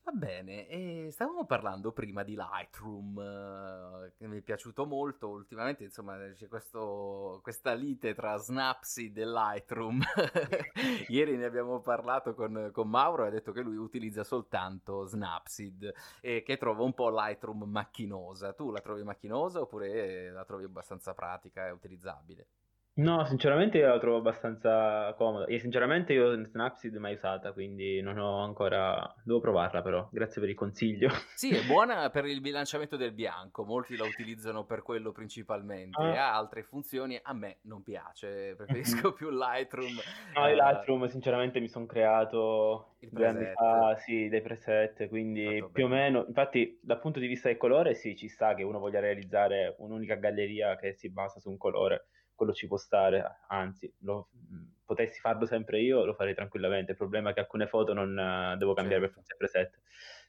Va 0.04 0.10
bene, 0.12 0.66
e 0.66 1.08
stavamo 1.12 1.46
parlando 1.46 1.92
prima 1.92 2.24
di 2.24 2.34
Lightroom, 2.34 3.20
eh, 3.20 4.12
che 4.16 4.26
mi 4.26 4.38
è 4.38 4.40
piaciuto 4.40 4.84
molto. 4.84 5.28
Ultimamente, 5.28 5.84
insomma, 5.84 6.16
c'è 6.34 6.48
questo, 6.48 7.38
questa 7.40 7.72
lite 7.74 8.12
tra 8.12 8.36
Snapseed 8.36 9.16
e 9.18 9.24
Lightroom. 9.24 10.02
Ieri 11.06 11.36
ne 11.36 11.44
abbiamo 11.44 11.80
parlato 11.80 12.34
con, 12.34 12.70
con 12.72 12.88
Mauro 12.88 13.24
e 13.24 13.28
ha 13.28 13.30
detto 13.30 13.52
che 13.52 13.60
lui 13.62 13.76
utilizza 13.76 14.24
soltanto 14.24 15.04
Snapseed 15.04 15.92
e 16.20 16.42
che 16.42 16.56
trova 16.56 16.82
un 16.82 16.94
po' 16.94 17.08
Lightroom 17.08 17.62
macchinosa. 17.62 18.52
Tu 18.54 18.72
la 18.72 18.80
trovi 18.80 19.04
macchinosa 19.04 19.60
oppure 19.60 20.32
la 20.32 20.44
trovi 20.44 20.64
abbastanza 20.64 21.14
pratica 21.14 21.68
e 21.68 21.70
utilizzabile? 21.70 22.48
No, 22.94 23.24
sinceramente 23.24 23.78
io 23.78 23.88
la 23.88 23.98
trovo 23.98 24.18
abbastanza 24.18 25.14
comoda. 25.16 25.46
E 25.46 25.58
sinceramente 25.58 26.12
io 26.12 26.44
Snapseed 26.44 26.94
mai 26.96 27.14
usata, 27.14 27.52
quindi 27.52 28.02
non 28.02 28.18
ho 28.18 28.42
ancora... 28.44 29.14
Devo 29.24 29.40
provarla 29.40 29.80
però, 29.80 30.06
grazie 30.12 30.40
per 30.42 30.50
il 30.50 30.56
consiglio. 30.56 31.08
Sì, 31.34 31.54
è 31.54 31.64
buona 31.64 32.10
per 32.10 32.26
il 32.26 32.40
bilanciamento 32.42 32.96
del 32.98 33.12
bianco, 33.12 33.64
molti 33.64 33.96
la 33.96 34.04
utilizzano 34.04 34.64
per 34.66 34.82
quello 34.82 35.10
principalmente, 35.10 36.00
Ah. 36.02 36.32
ha 36.32 36.36
altre 36.36 36.62
funzioni, 36.64 37.18
a 37.20 37.32
me 37.32 37.58
non 37.62 37.82
piace, 37.82 38.54
preferisco 38.56 39.12
più 39.14 39.30
Lightroom. 39.30 39.94
No, 40.34 40.46
eh, 40.46 40.54
Lightroom 40.54 41.06
sinceramente 41.08 41.60
mi 41.60 41.68
sono 41.68 41.86
creato 41.86 42.96
Il 43.00 43.08
due 43.10 43.26
anni 43.26 43.38
preset. 43.38 43.54
fa, 43.56 43.96
sì, 43.96 44.28
dei 44.28 44.42
preset, 44.42 45.08
quindi 45.08 45.58
Fatto 45.60 45.70
più 45.72 45.84
o 45.86 45.88
bene. 45.88 46.00
meno, 46.02 46.24
infatti 46.28 46.78
dal 46.82 47.00
punto 47.00 47.18
di 47.20 47.26
vista 47.26 47.48
del 47.48 47.56
colore 47.56 47.94
sì, 47.94 48.14
ci 48.16 48.28
sta 48.28 48.54
che 48.54 48.62
uno 48.62 48.78
voglia 48.78 49.00
realizzare 49.00 49.76
un'unica 49.78 50.14
galleria 50.16 50.76
che 50.76 50.92
si 50.92 51.10
basa 51.10 51.40
su 51.40 51.48
un 51.50 51.56
colore, 51.56 52.06
quello 52.42 52.52
ci 52.52 52.66
può 52.66 52.76
stare, 52.76 53.40
anzi, 53.48 53.92
lo- 54.00 54.28
mh, 54.32 54.64
potessi 54.84 55.20
farlo 55.20 55.46
sempre 55.46 55.80
io, 55.80 56.04
lo 56.04 56.14
farei 56.14 56.34
tranquillamente, 56.34 56.92
il 56.92 56.96
problema 56.96 57.30
è 57.30 57.34
che 57.34 57.40
alcune 57.40 57.66
foto 57.66 57.92
non 57.94 58.18
eh, 58.18 58.56
devo 58.58 58.74
cambiare 58.74 59.02
per 59.02 59.10
Certo. 59.10 59.14
forza 59.14 59.32
il 59.32 59.38
preset, 59.38 59.80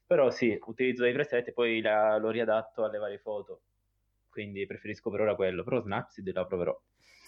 però 0.05 0.29
sì, 0.31 0.57
utilizzo 0.65 1.03
dei 1.03 1.13
preset 1.13 1.47
e 1.49 1.53
poi 1.53 1.81
la- 1.81 2.17
lo 2.17 2.29
riadatto 2.29 2.83
alle 2.85 2.97
varie 2.97 3.19
foto, 3.19 3.63
quindi 4.29 4.65
preferisco 4.65 5.09
per 5.09 5.21
ora 5.21 5.35
quello, 5.35 5.63
però 5.63 5.79
Snapseed 5.81 6.31
la 6.33 6.45
proverò. 6.45 6.81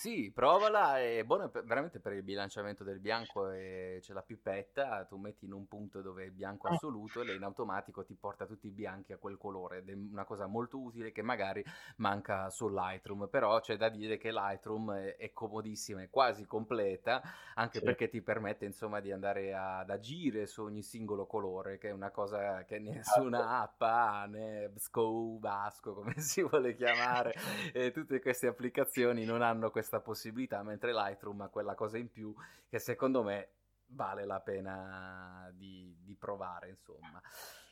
Sì, 0.05 0.31
provala, 0.31 0.99
è 0.99 1.23
buona 1.23 1.49
per, 1.49 1.63
veramente 1.63 1.99
per 1.99 2.13
il 2.13 2.21
bilanciamento 2.21 2.83
del 2.83 2.99
bianco 2.99 3.49
e 3.49 3.97
c'è 4.01 4.13
la 4.13 4.21
pipetta, 4.21 5.03
tu 5.05 5.17
metti 5.17 5.45
in 5.45 5.51
un 5.51 5.65
punto 5.67 6.03
dove 6.03 6.25
è 6.25 6.29
bianco 6.29 6.67
Ah. 6.67 6.73
assoluto 6.75 7.21
e 7.21 7.23
lei 7.25 7.37
in 7.37 7.43
automatico 7.43 8.03
ti 8.05 8.13
porta 8.13 8.45
tutti 8.45 8.67
i 8.67 8.71
bianchi 8.71 9.13
a 9.13 9.17
quel 9.17 9.35
colore 9.37 9.79
ed 9.79 9.89
è 9.89 9.93
una 9.93 10.23
cosa 10.23 10.45
molto 10.45 10.79
utile 10.79 11.11
che 11.11 11.23
magari 11.23 11.63
manca 11.97 12.51
su 12.51 12.67
Lightroom, 12.69 13.27
però 13.29 13.59
c'è 13.61 13.77
da 13.77 13.89
dire 13.89 14.17
che 14.17 14.31
Lightroom 14.31 14.91
è, 14.93 15.15
è 15.15 15.31
comodissima, 15.33 16.03
è 16.03 16.09
quasi 16.11 16.45
completa, 16.45 17.23
anche 17.55 17.79
Sì. 17.79 17.83
perché 17.83 18.07
ti 18.07 18.21
permette 18.21 18.65
insomma 18.65 18.99
di 18.99 19.11
andare 19.11 19.55
ad 19.55 19.89
agire 19.89 20.45
su 20.45 20.61
ogni 20.61 20.83
singolo 20.83 21.25
colore, 21.25 21.79
che 21.79 21.89
è 21.89 21.91
una 21.91 22.11
cosa 22.11 22.63
che 22.65 22.77
nessuna 22.77 23.61
app 23.61 23.81
ha, 23.81 24.25
né 24.27 24.71
Scow, 24.75 25.39
Basco, 25.39 25.95
come 25.95 26.13
si 26.21 26.43
vuole 26.43 26.75
chiamare, 26.75 27.33
e 27.73 27.91
tutte 27.91 28.21
queste 28.21 28.45
applicazioni 28.45 29.25
non 29.25 29.41
hanno 29.41 29.71
questa 29.71 29.93
possibilità, 30.01 30.63
mentre 30.63 30.93
Lightroom 30.93 31.41
ha 31.41 31.49
quella 31.49 31.75
cosa 31.75 31.97
in 31.97 32.09
più 32.09 32.33
che 32.67 32.79
secondo 32.79 33.23
me 33.23 33.49
vale 33.87 34.25
la 34.25 34.39
pena 34.39 35.49
di, 35.53 35.95
di 36.01 36.15
provare, 36.15 36.69
insomma. 36.69 37.21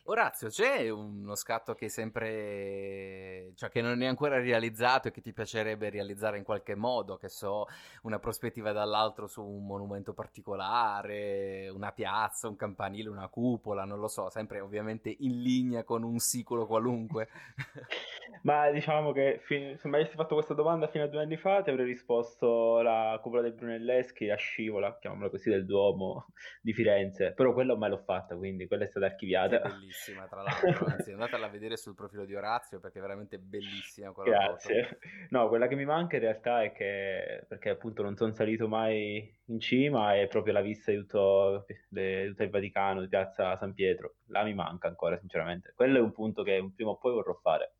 Orazio, 0.06 0.50
c'è 0.50 0.90
uno 0.90 1.34
scatto 1.34 1.76
che 1.76 1.86
è 1.86 1.88
sempre, 1.88 3.54
cioè 3.56 3.70
che 3.70 3.82
non 3.82 4.02
è 4.02 4.06
ancora 4.06 4.38
realizzato 4.38 5.08
e 5.08 5.12
che 5.12 5.22
ti 5.22 5.32
piacerebbe 5.32 5.90
realizzare 5.90 6.38
in 6.38 6.44
qualche 6.44 6.76
modo, 6.76 7.16
che 7.16 7.30
so, 7.30 7.68
una 8.02 8.20
prospettiva 8.20 8.74
dall'altro 8.74 9.28
su 9.28 9.42
un 9.42 9.66
monumento 9.66 10.14
particolare, 10.14 11.70
una 11.70 11.94
piazza, 11.94 12.50
un 12.50 12.58
campanile, 12.58 13.08
una 13.08 13.30
cupola, 13.30 13.86
non 13.86 14.00
lo 14.00 14.10
so, 14.10 14.30
sempre 14.30 14.60
ovviamente 14.60 15.16
in 15.20 15.42
linea 15.42 15.86
con 15.86 16.04
un 16.04 16.20
sicolo 16.20 16.66
qualunque. 16.68 17.30
Ma 18.44 18.70
diciamo 18.72 19.14
che 19.14 19.40
fi- 19.42 19.78
se 19.78 19.88
mi 19.88 19.96
avessi 19.96 20.16
fatto 20.16 20.34
questa 20.34 20.54
domanda 20.54 20.88
fino 20.90 21.06
a 21.06 21.08
due 21.08 21.22
anni 21.22 21.38
fa 21.38 21.62
ti 21.62 21.70
avrei 21.70 21.86
risposto 21.86 22.82
la 22.82 23.18
cupola 23.22 23.42
dei 23.42 23.52
Brunelleschi 23.52 24.30
a 24.30 24.36
scivola, 24.36 24.98
chiamiamola 25.00 25.30
così, 25.30 25.50
del 25.50 25.66
Duomo 25.66 26.28
di 26.62 26.74
Firenze, 26.74 27.32
però 27.34 27.54
quella 27.54 27.76
mai 27.78 27.90
l'ho 27.90 27.98
fatta, 28.04 28.36
quindi 28.36 28.68
quella 28.68 28.84
è 28.84 28.88
stata 28.88 29.08
Che 29.46 29.56
è 29.58 29.62
archiviata. 29.62 29.78
Bellissima, 29.94 30.28
tra 30.28 30.42
l'altro. 30.42 30.86
Anzi, 30.88 31.12
andatela 31.12 31.46
a 31.46 31.50
vedere 31.50 31.78
sul 31.78 31.94
profilo 31.96 32.26
di 32.26 32.36
Orazio 32.36 32.80
perché 32.80 32.98
è 32.98 33.02
veramente 33.02 33.38
bellissima 33.38 34.12
quella 34.12 34.36
foto. 34.40 34.68
Grazie. 34.68 34.98
No, 35.30 35.48
quella 35.48 35.68
che 35.68 35.76
mi 35.76 35.86
manca 35.86 36.16
in 36.16 36.22
realtà 36.24 36.64
è 36.64 36.72
che, 36.72 37.46
perché 37.48 37.70
appunto 37.70 38.02
non 38.02 38.16
sono 38.16 38.34
salito 38.34 38.68
mai 38.68 39.40
in 39.46 39.60
cima, 39.60 40.16
è 40.16 40.28
proprio 40.28 40.54
la 40.54 40.62
vista 40.62 40.92
di 40.92 40.98
tutto, 40.98 41.66
de- 41.90 42.28
tutto 42.30 42.44
il 42.44 42.50
Vaticano, 42.50 43.02
di 43.02 43.08
Piazza 43.08 43.56
San 43.58 43.74
Pietro. 43.74 44.16
Là 44.28 44.44
mi 44.44 44.54
manca 44.54 44.88
ancora, 44.88 45.18
sinceramente. 45.18 45.74
Quello 45.76 45.98
è 45.98 46.02
un 46.02 46.12
punto 46.12 46.44
che 46.44 46.72
prima 46.76 46.92
o 46.92 46.98
poi 46.98 47.14
vorrò 47.14 47.34
fare. 47.36 47.76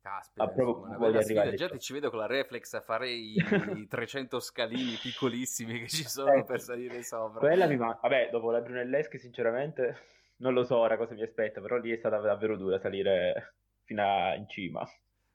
Caspita, 0.00 0.44
Ah, 0.44 0.48
proprio 0.48 0.76
insomma, 0.76 0.96
voglio 0.96 1.18
arrivare 1.18 1.54
Già 1.54 1.68
ti 1.68 1.80
ci 1.80 1.92
vedo 1.92 2.08
con 2.08 2.20
la 2.20 2.26
reflex 2.26 2.72
a 2.74 2.80
fare 2.80 3.10
i, 3.10 3.34
i 3.76 3.88
300 3.88 4.38
scalini 4.38 4.94
piccolissimi 4.94 5.80
che 5.80 5.88
ci 5.88 6.04
sono 6.04 6.32
Ecco, 6.34 6.44
per 6.44 6.60
salire 6.60 7.02
sopra. 7.02 7.40
quella 7.40 7.66
mi 7.66 7.76
manca. 7.76 7.98
Vabbè, 8.02 8.28
dopo 8.30 8.52
la 8.52 8.60
Brunelleschi, 8.60 9.18
sinceramente, 9.18 9.96
non 10.38 10.52
lo 10.54 10.64
so 10.64 10.76
ora 10.78 10.96
cosa 10.96 11.14
mi 11.14 11.22
aspetta, 11.22 11.60
però 11.60 11.76
lì 11.78 11.90
è 11.92 11.96
stata 11.98 12.18
davvero 12.18 12.56
dura 12.56 12.78
salire 12.80 13.56
fino 13.84 14.02
a- 14.02 14.34
in 14.34 14.48
cima. 14.48 14.84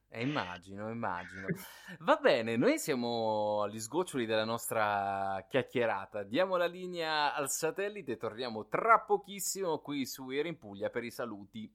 Eh, 0.08 0.22
immagino, 0.22 0.90
immagino. 0.90 1.52
Va 2.00 2.16
bene, 2.16 2.56
noi 2.56 2.78
siamo 2.78 3.62
agli 3.62 3.80
sgoccioli 3.80 4.26
della 4.26 4.44
nostra 4.44 5.44
chiacchierata. 5.48 6.22
Diamo 6.22 6.56
la 6.56 6.66
linea 6.66 7.34
al 7.34 7.50
satellite 7.50 8.16
torniamo 8.16 8.68
tra 8.68 9.00
pochissimo 9.00 9.80
qui 9.80 10.06
su 10.06 10.30
Era 10.30 10.46
in 10.46 10.56
Puglia 10.56 10.88
per 10.88 11.02
i 11.02 11.10
saluti. 11.10 11.68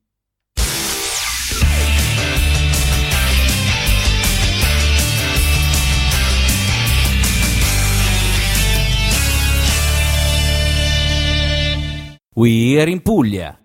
We 12.39 12.79
are 12.79 12.89
in 12.89 13.01
Puglia. 13.01 13.59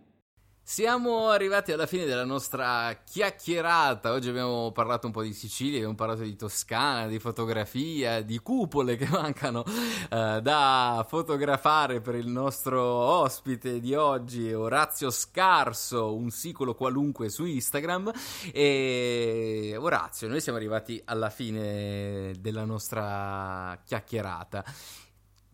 Siamo 0.60 1.28
arrivati 1.28 1.70
alla 1.70 1.86
fine 1.86 2.06
della 2.06 2.24
nostra 2.24 3.02
chiacchierata. 3.08 4.10
Oggi 4.10 4.30
abbiamo 4.30 4.72
parlato 4.72 5.06
un 5.06 5.12
po' 5.12 5.22
di 5.22 5.32
Sicilia, 5.32 5.76
abbiamo 5.76 5.94
parlato 5.94 6.22
di 6.22 6.34
Toscana, 6.34 7.06
di 7.06 7.20
fotografia, 7.20 8.20
di 8.20 8.36
cupole 8.40 8.96
che 8.96 9.06
mancano 9.06 9.62
eh, 9.64 10.40
da 10.42 11.06
fotografare 11.08 12.00
per 12.00 12.16
il 12.16 12.26
nostro 12.26 12.82
ospite 12.82 13.78
di 13.78 13.94
oggi, 13.94 14.52
Orazio 14.52 15.12
Scarso, 15.12 16.12
un 16.12 16.30
sicolo 16.30 16.74
qualunque 16.74 17.28
su 17.28 17.44
Instagram. 17.44 18.10
E 18.52 19.76
Orazio, 19.78 20.26
noi 20.26 20.40
siamo 20.40 20.58
arrivati 20.58 21.00
alla 21.04 21.30
fine 21.30 22.32
della 22.40 22.64
nostra 22.64 23.80
chiacchierata. 23.84 24.64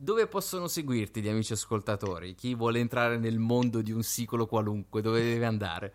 Dove 0.02 0.26
possono 0.28 0.66
seguirti 0.66 1.20
gli 1.20 1.28
amici 1.28 1.52
ascoltatori? 1.52 2.34
Chi 2.34 2.54
vuole 2.54 2.78
entrare 2.78 3.18
nel 3.18 3.38
mondo 3.38 3.82
di 3.82 3.92
un 3.92 4.02
sicolo 4.02 4.46
qualunque, 4.46 5.02
dove 5.02 5.20
deve 5.20 5.44
andare? 5.44 5.92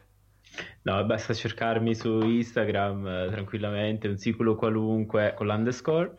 No, 0.84 1.04
basta 1.06 1.34
cercarmi 1.34 1.96
su 1.96 2.20
Instagram 2.20 3.08
eh, 3.08 3.28
tranquillamente, 3.32 4.08
un 4.08 4.18
sicolo 4.18 4.54
qualunque 4.54 5.34
con 5.36 5.48
l'underscore. 5.48 6.14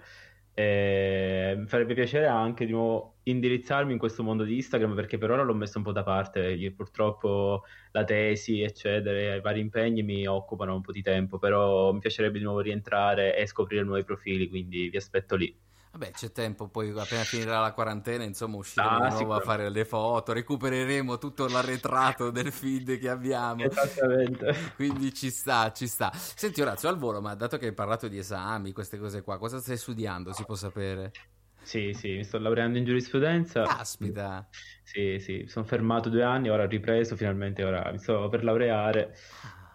E 0.52 1.54
mi 1.56 1.68
farebbe 1.68 1.94
piacere 1.94 2.26
anche 2.26 2.66
di 2.66 2.72
nuovo 2.72 3.18
indirizzarmi 3.22 3.92
in 3.92 3.98
questo 3.98 4.24
mondo 4.24 4.42
di 4.42 4.56
Instagram 4.56 4.96
perché 4.96 5.16
per 5.16 5.30
ora 5.30 5.44
l'ho 5.44 5.54
messo 5.54 5.78
un 5.78 5.84
po' 5.84 5.92
da 5.92 6.02
parte. 6.02 6.58
Purtroppo 6.74 7.62
la 7.92 8.02
tesi, 8.02 8.62
eccetera, 8.62 9.36
i 9.36 9.40
vari 9.40 9.60
impegni 9.60 10.02
mi 10.02 10.26
occupano 10.26 10.74
un 10.74 10.80
po' 10.80 10.90
di 10.90 11.02
tempo, 11.02 11.38
però 11.38 11.92
mi 11.92 12.00
piacerebbe 12.00 12.38
di 12.38 12.44
nuovo 12.44 12.58
rientrare 12.58 13.36
e 13.36 13.46
scoprire 13.46 13.84
nuovi 13.84 14.02
profili, 14.02 14.48
quindi 14.48 14.88
vi 14.88 14.96
aspetto 14.96 15.36
lì. 15.36 15.56
Vabbè, 15.96 16.10
c'è 16.10 16.30
tempo, 16.30 16.68
poi 16.68 16.90
appena 16.90 17.24
finirà 17.24 17.58
la 17.58 17.72
quarantena, 17.72 18.22
insomma, 18.22 18.56
usciremo 18.56 18.98
Ah, 18.98 19.00
di 19.00 19.08
nuovo 19.08 19.32
a 19.32 19.40
fare 19.40 19.70
le 19.70 19.86
foto, 19.86 20.34
recupereremo 20.34 21.16
tutto 21.16 21.48
l'arretrato 21.48 22.28
del 22.30 22.52
feed 22.52 22.98
che 22.98 23.08
abbiamo. 23.08 23.64
Esattamente. 23.64 24.74
Quindi 24.74 25.14
ci 25.14 25.30
sta, 25.30 25.72
ci 25.72 25.86
sta. 25.86 26.12
Senti 26.12 26.60
Orazio, 26.60 26.90
al 26.90 26.98
volo, 26.98 27.22
ma 27.22 27.34
dato 27.34 27.56
che 27.56 27.68
hai 27.68 27.72
parlato 27.72 28.08
di 28.08 28.18
esami, 28.18 28.72
queste 28.72 28.98
cose 28.98 29.22
qua, 29.22 29.38
cosa 29.38 29.58
stai 29.58 29.78
studiando, 29.78 30.34
si 30.34 30.44
può 30.44 30.54
sapere? 30.54 31.14
Sì, 31.62 31.92
sì, 31.94 32.16
mi 32.16 32.24
sto 32.24 32.38
laureando 32.38 32.76
in 32.78 32.84
giurisprudenza. 32.84 33.62
Caspita! 33.62 34.48
Sì, 34.82 35.18
sì, 35.18 35.46
sono 35.48 35.64
fermato 35.64 36.08
due 36.08 36.22
anni, 36.22 36.48
ora 36.48 36.64
ho 36.64 36.66
ripreso, 36.66 37.16
finalmente 37.16 37.64
ora 37.64 37.90
mi 37.90 37.98
sto 37.98 38.28
per 38.28 38.44
laureare 38.44 39.14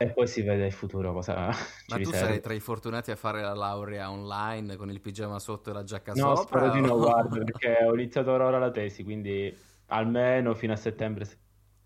e 0.02 0.12
poi 0.14 0.28
si 0.28 0.42
vede 0.42 0.66
il 0.66 0.72
futuro 0.74 1.14
cosa 1.14 1.52
Ma 1.90 2.00
tu 2.00 2.12
sarai 2.12 2.40
tra 2.42 2.54
i 2.54 2.60
fortunati 2.60 3.12
a 3.12 3.16
fare 3.16 3.42
la 3.42 3.54
laurea 3.54 4.10
online 4.10 4.76
con 4.78 4.90
il 4.90 5.00
pigiama 5.02 5.38
sotto 5.40 5.70
e 5.70 5.74
la 5.74 5.84
giacca 5.84 6.16
No, 6.16 6.36
sopra? 6.36 6.38
spero 6.38 6.70
di 6.70 6.82
no, 6.82 6.94
o- 6.94 6.98
guarda, 6.98 7.44
perché 7.44 7.84
ho 7.86 7.94
iniziato 7.94 8.32
ora 8.32 8.58
la 8.58 8.72
tesi, 8.72 9.04
quindi 9.04 9.56
almeno 9.88 10.54
fino 10.56 10.74
a 10.74 10.76
settembre 10.76 11.26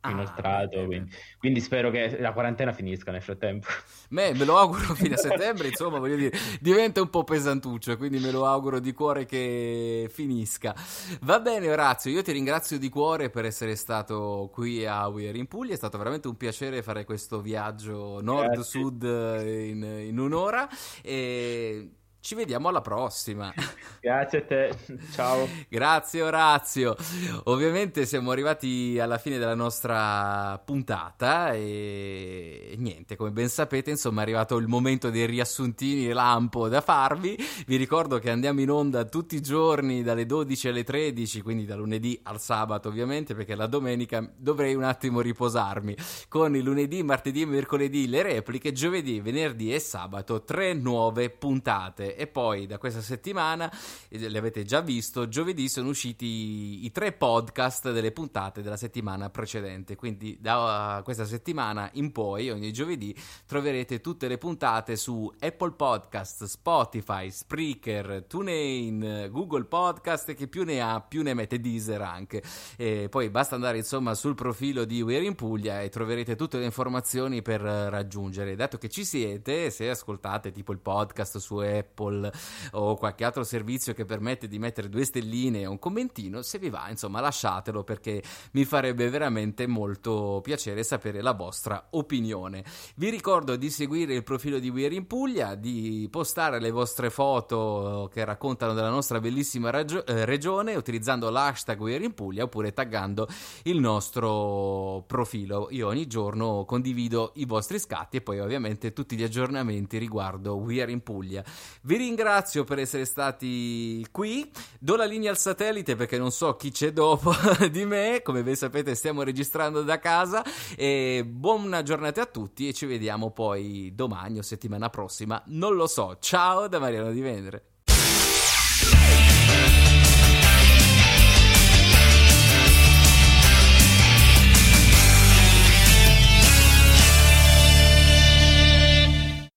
Ah, 0.06 0.12
inoltrato, 0.12 0.70
bene, 0.70 0.86
quindi, 0.86 1.16
quindi 1.38 1.62
spero 1.62 1.90
che 1.90 2.18
la 2.20 2.32
quarantena 2.34 2.72
finisca 2.74 3.12
nel 3.12 3.22
frattempo. 3.22 3.68
Me, 4.10 4.34
me 4.34 4.46
lo 4.46 4.58
auguro 4.58 4.94
fino 4.96 5.16
a 5.16 5.18
settembre, 5.18 5.70
insomma, 5.70 6.00
voglio 6.00 6.16
dire, 6.16 6.38
diventa 6.60 7.02
un 7.02 7.10
po' 7.10 7.24
pesantuccio, 7.24 7.98
quindi 7.98 8.20
me 8.20 8.32
lo 8.32 8.46
auguro 8.46 8.80
di 8.80 8.94
cuore 8.94 9.26
che 9.26 10.10
finisca. 10.12 10.76
Va 11.22 11.40
bene, 11.40 11.70
Orazio, 11.70 12.12
io 12.12 12.22
ti 12.22 12.32
ringrazio 12.32 12.78
di 12.78 12.90
cuore 12.90 13.30
per 13.30 13.46
essere 13.46 13.76
stato 13.76 14.50
qui 14.52 14.86
a 14.86 15.08
Weir 15.08 15.36
in 15.36 15.48
Puglia, 15.48 15.74
è 15.74 15.78
stato 15.78 15.98
veramente 15.98 16.28
un 16.28 16.38
piacere 16.38 16.84
fare 16.84 17.04
questo 17.04 17.42
viaggio 17.42 18.22
nord-sud 18.22 19.04
in, 19.04 19.84
in 19.84 20.20
un'ora 20.20 20.68
e 21.02 21.90
ci 22.26 22.34
vediamo 22.34 22.70
alla 22.70 22.82
prossima. 22.82 23.54
Grazie 24.02 24.40
a 24.40 24.42
te, 24.42 24.76
ciao. 25.14 25.48
Grazie 25.70 26.24
Orazio. 26.24 26.96
Ovviamente 27.44 28.08
siamo 28.08 28.32
arrivati 28.32 28.98
alla 29.00 29.20
fine 29.20 29.38
della 29.38 29.54
nostra 29.54 30.60
puntata 30.66 31.54
e 31.54 32.74
niente, 32.80 33.16
come 33.16 33.30
ben 33.30 33.48
sapete, 33.48 33.92
insomma, 33.92 34.22
è 34.22 34.24
arrivato 34.24 34.58
il 34.58 34.68
momento 34.68 35.12
dei 35.12 35.28
riassuntini 35.28 36.12
lampo 36.14 36.68
da 36.68 36.82
farvi. 36.82 37.38
Vi 37.68 37.76
ricordo 37.76 38.18
che 38.18 38.32
andiamo 38.32 38.60
in 38.60 38.72
onda 38.72 39.06
tutti 39.06 39.36
i 39.36 39.42
giorni 39.42 40.02
dalle 40.02 40.26
12 40.26 40.70
alle 40.70 40.84
13, 40.84 41.44
quindi 41.44 41.66
da 41.66 41.76
lunedì 41.76 42.20
al 42.24 42.42
sabato, 42.42 42.90
ovviamente, 42.90 43.36
perché 43.36 43.54
la 43.54 43.68
domenica 43.68 44.28
dovrei 44.36 44.74
un 44.74 44.84
attimo 44.84 45.22
riposarmi. 45.22 45.96
Con 46.28 46.56
il 46.56 46.64
lunedì, 46.64 47.04
martedì 47.04 47.42
e 47.42 47.46
mercoledì 47.46 48.08
le 48.08 48.24
repliche, 48.24 48.72
giovedì, 48.72 49.20
venerdì 49.20 49.72
e 49.72 49.78
sabato 49.78 50.44
tre 50.44 50.74
nuove 50.74 51.30
puntate. 51.30 52.14
E 52.16 52.28
poi 52.28 52.66
da 52.66 52.78
questa 52.78 53.02
settimana 53.02 53.72
eh, 54.10 54.30
le 54.30 54.38
avete 54.38 54.64
già 54.64 54.82
visto, 54.82 55.28
giovedì 55.28 55.70
sono 55.70 55.90
usciti 55.90 56.86
i, 56.86 56.92
tre 56.92 57.12
podcast 57.12 57.92
delle 57.92 58.12
puntate 58.12 58.62
della 58.62 58.78
settimana 58.78 59.30
precedente, 59.30 59.96
quindi 59.96 60.38
da 60.40 60.98
uh, 60.98 61.04
questa 61.04 61.26
settimana 61.26 61.90
in 61.94 62.12
poi, 62.12 62.50
ogni 62.50 62.72
giovedì, 62.72 63.16
troverete 63.46 64.02
tutte 64.02 64.28
le 64.28 64.38
puntate 64.38 64.96
su 64.96 65.32
Apple 65.40 65.72
Podcast, 65.72 66.46
Spotify, 66.46 67.30
Spreaker, 67.30 68.26
TuneIn, 68.28 69.30
Google 69.32 69.66
Podcast 69.66 70.34
che 70.34 70.48
più 70.48 70.64
ne 70.64 70.82
ha 70.82 71.02
più 71.02 71.22
ne 71.24 71.34
mette 71.34 71.60
Deezer 71.60 72.02
anche. 72.02 72.42
E 72.78 73.08
poi 73.10 73.30
basta 73.30 73.56
andare 73.56 73.78
insomma 73.78 74.14
sul 74.14 74.36
profilo 74.36 74.86
di 74.86 75.02
We're 75.02 75.26
in 75.26 75.36
Puglia 75.36 75.82
e 75.82 75.90
troverete 75.90 76.36
tutte 76.36 76.58
le 76.58 76.66
informazioni 76.66 77.42
per 77.42 77.66
eh, 77.66 77.90
raggiungere. 77.90 78.56
Dato 78.56 78.78
che 78.78 78.90
ci 78.90 79.04
siete, 79.04 79.70
se 79.70 79.90
ascoltate 79.90 80.52
tipo 80.52 80.72
il 80.72 80.80
podcast 80.80 81.38
su 81.38 81.58
Apple 81.58 82.05
Apple 82.06 82.32
o 82.72 82.96
qualche 82.96 83.24
altro 83.24 83.44
servizio 83.44 83.94
che 83.94 84.06
permette 84.06 84.48
di 84.48 84.60
mettere 84.60 84.90
due 84.90 85.06
stelline 85.06 85.62
e 85.62 85.66
un 85.66 85.80
commentino, 85.80 86.42
se 86.42 86.60
vi 86.60 86.70
va, 86.70 86.90
insomma, 86.90 87.20
lasciatelo 87.20 87.84
perché 87.84 88.22
mi 88.52 88.66
farebbe 88.66 89.10
veramente 89.10 89.68
molto 89.68 90.40
piacere 90.44 90.84
sapere 90.84 91.22
la 91.22 91.34
vostra 91.34 91.88
opinione. 91.92 92.64
Vi 92.96 93.10
ricordo 93.10 93.56
di 93.56 93.70
seguire 93.70 94.14
il 94.14 94.24
profilo 94.24 94.60
di 94.60 94.70
We 94.70 94.86
Are 94.86 94.96
in 94.96 95.08
Puglia, 95.08 95.56
di 95.56 96.08
postare 96.10 96.60
le 96.60 96.72
vostre 96.72 97.10
foto 97.10 98.10
che 98.12 98.24
raccontano 98.24 98.74
della 98.74 98.90
nostra 98.90 99.20
bellissima 99.20 99.70
ragio- 99.70 100.06
eh, 100.06 100.26
regione 100.26 100.76
utilizzando 100.76 101.30
l'hashtag 101.30 101.80
We 101.80 101.96
Are 101.96 102.06
in 102.06 102.14
Puglia 102.14 102.44
oppure 102.44 102.74
taggando 102.74 103.28
il 103.64 103.80
nostro 103.80 105.04
profilo. 105.08 105.68
Io 105.72 105.88
ogni 105.88 106.08
giorno 106.08 106.66
condivido 106.66 107.32
i 107.36 107.46
vostri 107.46 107.80
scatti 107.80 108.18
e 108.18 108.22
poi 108.22 108.40
ovviamente 108.40 108.94
tutti 108.94 109.16
gli 109.16 109.24
aggiornamenti 109.24 109.98
riguardo 109.98 110.56
We 110.56 110.82
Are 110.82 110.92
in 110.92 111.02
Puglia. 111.02 111.44
Vi 111.86 111.98
ringrazio 111.98 112.64
per 112.64 112.80
essere 112.80 113.06
stati 113.06 114.04
qui. 114.10 114.50
Do 114.80 114.96
la 114.96 115.06
linea 115.06 115.30
al 115.30 115.38
satellite 115.38 115.96
perché 115.96 116.18
non 116.18 116.32
so 116.32 116.56
chi 116.56 116.72
c'è 116.72 116.92
dopo 116.92 117.32
di 117.70 117.86
me. 117.86 118.22
Come 118.24 118.42
ben 118.42 118.56
sapete, 118.56 118.96
stiamo 118.96 119.22
registrando 119.22 119.84
da 119.84 120.00
casa. 120.00 120.44
E 120.76 121.24
buona 121.24 121.84
giornata 121.84 122.24
a 122.24 122.26
tutti 122.26 122.68
e 122.68 122.74
ci 122.74 122.88
vediamo 122.88 123.30
poi 123.30 123.92
domani 123.94 124.40
o 124.40 124.42
settimana 124.42 124.90
prossima. 124.90 125.40
Non 125.48 125.76
lo 125.76 125.86
so. 125.86 126.18
Ciao 126.20 126.68
da 126.68 126.80
Mariano 126.80 127.12
Di 127.12 127.22
Vendere. 127.22 127.66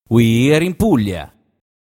We 0.09 0.55
Are 0.55 0.63
in 0.63 0.77
Puglia. 0.77 1.33